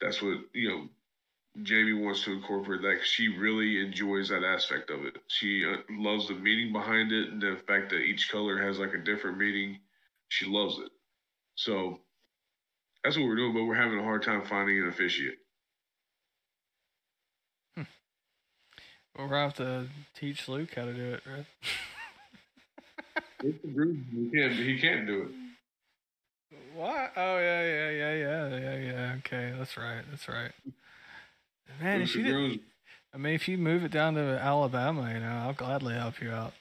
[0.00, 0.88] that's what you know.
[1.62, 5.16] Jamie wants to incorporate that she really enjoys that aspect of it.
[5.26, 8.94] She uh, loves the meaning behind it and the fact that each color has like
[8.94, 9.80] a different meaning.
[10.28, 10.90] She loves it.
[11.56, 11.98] So
[13.02, 15.38] that's what we're doing, but we're having a hard time finding an officiate.
[19.18, 21.46] Well, we'll have to teach Luke how to do it, right?
[23.42, 24.52] He can't.
[24.52, 25.28] He can't do it.
[26.74, 27.12] What?
[27.16, 29.14] Oh yeah, yeah, yeah, yeah, yeah, yeah.
[29.18, 30.02] Okay, that's right.
[30.10, 30.52] That's right.
[31.80, 32.60] Man, if you did,
[33.14, 36.30] I mean, if you move it down to Alabama, you know, I'll gladly help you
[36.30, 36.52] out.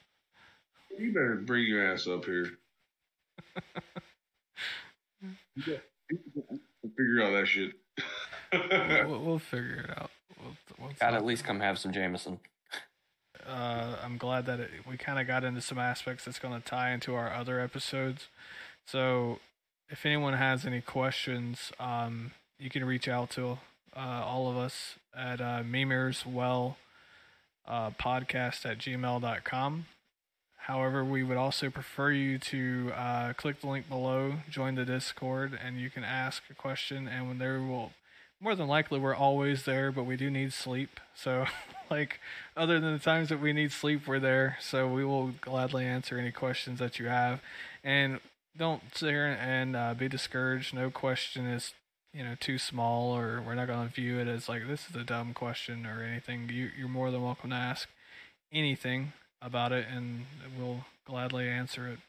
[0.97, 2.51] You better bring your ass up here.
[5.55, 5.81] You got-
[6.95, 7.73] Figure out that shit.
[9.09, 10.11] we'll, we'll figure it out.
[10.39, 12.39] We'll, we'll Gotta at least come have some Jameson.
[13.47, 16.65] Uh, I'm glad that it, we kind of got into some aspects that's going to
[16.65, 18.27] tie into our other episodes.
[18.85, 19.39] So,
[19.89, 23.59] if anyone has any questions, um, you can reach out to
[23.95, 26.75] uh, all of us at uh, mimirswell
[27.67, 29.85] uh, podcast at gmail.com.
[30.57, 35.57] However, we would also prefer you to uh, click the link below, join the Discord,
[35.63, 37.07] and you can ask a question.
[37.07, 37.93] And when there will,
[38.39, 40.99] more than likely, we're always there, but we do need sleep.
[41.15, 41.45] So,
[41.89, 42.19] like,
[42.55, 44.57] other than the times that we need sleep, we're there.
[44.61, 47.41] So we will gladly answer any questions that you have.
[47.83, 48.19] And
[48.55, 50.73] don't sit here and uh, be discouraged.
[50.73, 51.73] No question is,
[52.13, 54.95] you know, too small, or we're not going to view it as like this is
[54.95, 56.49] a dumb question or anything.
[56.49, 57.87] You, you're more than welcome to ask
[58.51, 60.25] anything about it, and
[60.57, 61.99] we'll gladly answer it.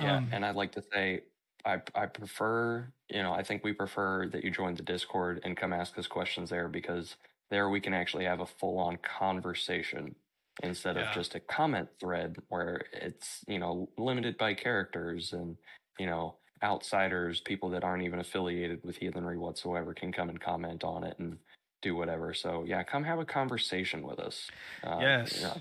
[0.00, 1.22] Yeah, Um, and I'd like to say
[1.66, 5.56] I I prefer, you know, I think we prefer that you join the Discord and
[5.56, 7.16] come ask us questions there because
[7.50, 10.14] there we can actually have a full on conversation
[10.62, 11.08] instead Yeah.
[11.10, 15.56] of just a comment thread where it's, you know, limited by characters and,
[15.98, 20.82] you know, outsiders, people that aren't even affiliated with heathenry whatsoever can come and comment
[20.84, 21.38] on it and
[21.82, 22.32] do whatever.
[22.32, 24.48] So yeah, come have a conversation with us.
[24.82, 25.36] Uh, Yes.
[25.36, 25.60] you know,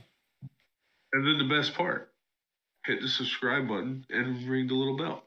[1.14, 2.14] And then the best part,
[2.86, 5.24] hit the subscribe button and ring the little bell.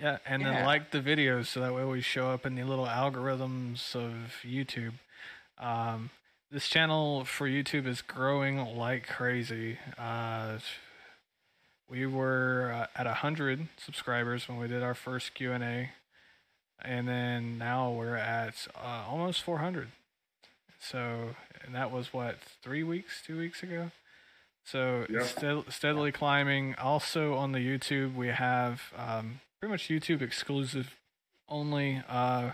[0.00, 2.86] Yeah, and then like the videos so that way we show up in the little
[2.86, 4.94] algorithms of YouTube.
[5.58, 6.10] Um,
[6.50, 9.78] this channel for YouTube is growing like crazy.
[9.98, 10.58] Uh,
[11.88, 15.52] we were uh, at a hundred subscribers when we did our first Q
[16.82, 19.88] and then now we're at uh, almost 400.
[20.78, 21.30] So,
[21.64, 23.90] and that was what three weeks, two weeks ago.
[24.64, 25.22] So Yeah.
[25.22, 26.74] stead- steadily climbing.
[26.76, 30.94] Also on the YouTube, we have um, pretty much YouTube exclusive
[31.48, 32.52] only uh,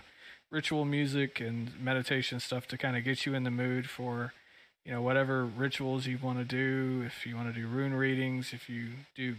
[0.49, 4.33] ritual music and meditation stuff to kind of get you in the mood for
[4.83, 7.03] you know whatever rituals you want to do.
[7.05, 9.35] If you want to do rune readings, if you do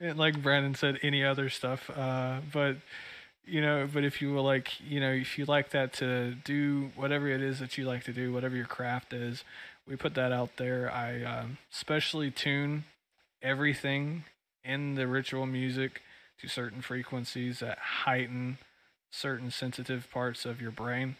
[0.00, 1.90] like Brandon said, any other stuff.
[1.94, 2.76] Uh, but
[3.44, 6.92] you know, but if you were like, you know, if you like that to do
[6.96, 9.44] whatever it is that you like to do, whatever your craft is,
[9.86, 10.90] we put that out there.
[10.90, 12.84] I um, specially tune
[13.42, 14.24] everything
[14.64, 16.00] in the ritual music
[16.40, 18.58] to certain frequencies that heighten
[19.10, 21.16] certain sensitive parts of your brain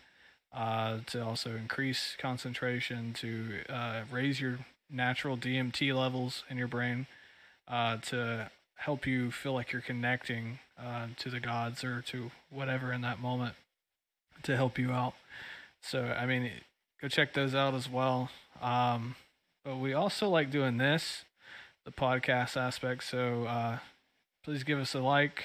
[0.53, 4.59] uh, to also increase concentration, to uh, raise your
[4.90, 7.07] natural DMT levels in your brain,
[7.66, 12.93] uh, to help you feel like you're connecting uh, to the gods or to whatever
[12.93, 13.55] in that moment
[14.43, 15.15] to help you out.
[15.81, 16.51] So, I mean,
[17.01, 18.31] go check those out as well.
[18.61, 19.16] Um,
[19.65, 21.24] but we also like doing this,
[21.85, 23.05] the podcast aspect.
[23.05, 23.78] So, uh,
[24.44, 25.44] please give us a like,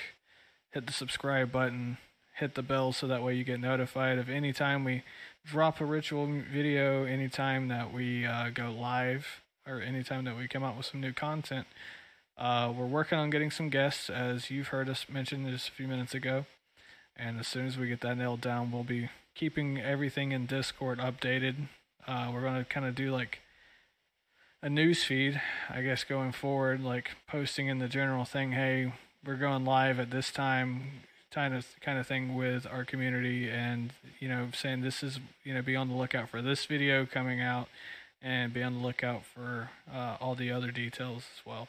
[0.71, 1.97] hit the subscribe button,
[2.35, 5.03] hit the bell so that way you get notified of any time we
[5.45, 10.63] drop a ritual video, anytime that we uh, go live, or anytime that we come
[10.63, 11.67] out with some new content.
[12.37, 15.87] Uh, we're working on getting some guests, as you've heard us mention just a few
[15.87, 16.45] minutes ago.
[17.15, 20.99] And as soon as we get that nailed down, we'll be keeping everything in Discord
[20.99, 21.67] updated.
[22.07, 23.39] Uh, we're going to kind of do like
[24.63, 28.93] a news feed, I guess, going forward, like posting in the general thing, hey,
[29.25, 33.91] we're going live at this time, kind of kind of thing with our community, and
[34.21, 37.41] you know, saying this is you know, be on the lookout for this video coming
[37.41, 37.67] out,
[38.21, 41.67] and be on the lookout for uh, all the other details as well.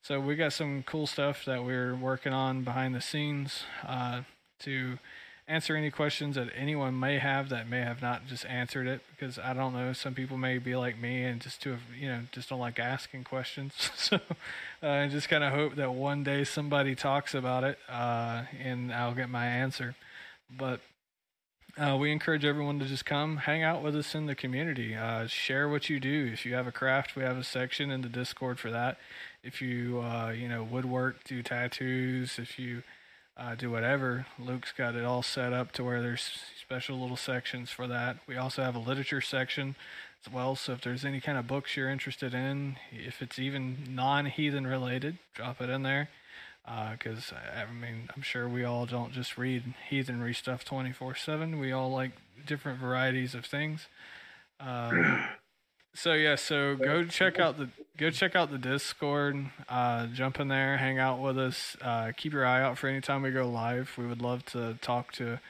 [0.00, 4.22] So we got some cool stuff that we're working on behind the scenes uh,
[4.60, 4.98] to
[5.46, 9.38] answer any questions that anyone may have that may have not just answered it because
[9.38, 9.92] I don't know.
[9.92, 13.24] Some people may be like me and just to you know just don't like asking
[13.24, 13.90] questions.
[13.96, 14.16] so
[14.82, 18.92] uh, I just kind of hope that one day somebody talks about it uh, and
[18.92, 19.94] I'll get my answer.
[20.50, 20.80] But
[21.76, 24.94] uh, we encourage everyone to just come hang out with us in the community.
[24.94, 26.30] Uh, share what you do.
[26.32, 28.96] If you have a craft, we have a section in the Discord for that.
[29.42, 32.38] If you uh, you know woodwork, do tattoos.
[32.38, 32.82] If you
[33.36, 34.26] uh, do whatever.
[34.38, 38.18] Luke's got it all set up to where there's special little sections for that.
[38.26, 39.74] We also have a literature section
[40.24, 40.54] as well.
[40.56, 45.18] So if there's any kind of books you're interested in, if it's even non-heathen related,
[45.34, 46.08] drop it in there.
[46.64, 51.60] Because uh, I mean, I'm sure we all don't just read heathenry stuff 24/7.
[51.60, 52.12] We all like
[52.46, 53.86] different varieties of things.
[54.60, 55.24] Um,
[55.94, 59.50] so yeah, so go check out the go check out the Discord.
[59.68, 61.76] Uh, jump in there, hang out with us.
[61.80, 63.92] Uh, keep your eye out for any time we go live.
[63.96, 65.40] We would love to talk to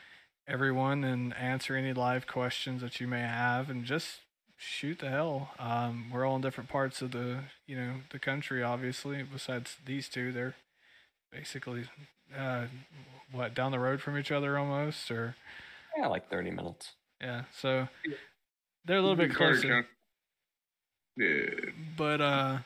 [0.47, 4.21] everyone and answer any live questions that you may have, and just
[4.57, 5.51] shoot the hell.
[5.59, 9.23] Um, we're all in different parts of the you know the country, obviously.
[9.23, 10.55] Besides these two, they're
[11.33, 11.85] basically
[12.37, 12.67] uh,
[13.33, 15.37] what down the road from each other almost, or
[15.97, 16.93] yeah, like thirty minutes.
[17.21, 17.89] Yeah, so
[18.85, 19.87] they're a little bit closer.
[21.17, 21.71] Yeah.
[21.97, 22.59] But uh,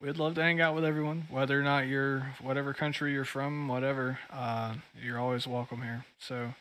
[0.00, 3.68] we'd love to hang out with everyone, whether or not you're whatever country you're from,
[3.68, 4.18] whatever.
[4.30, 6.04] Uh, you're always welcome here.
[6.18, 6.54] So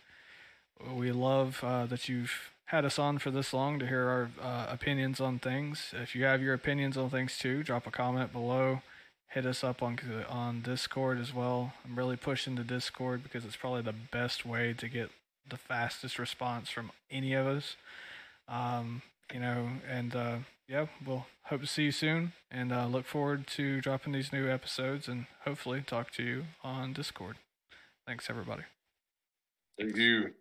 [0.94, 4.68] we love uh, that you've had us on for this long to hear our uh,
[4.70, 5.94] opinions on things.
[5.94, 8.82] If you have your opinions on things too, drop a comment below.
[9.30, 10.00] Hit us up on
[10.30, 11.74] on Discord as well.
[11.84, 15.12] I'm really pushing the Discord because it's probably the best way to get
[15.48, 17.76] the fastest response from any of us.
[18.48, 19.02] Um,
[19.34, 20.38] you know, and uh,
[20.68, 24.50] yeah, we'll hope to see you soon and uh, look forward to dropping these new
[24.50, 27.38] episodes and hopefully talk to you on Discord.
[28.08, 28.64] Thanks, everybody.
[29.78, 30.34] Thank you.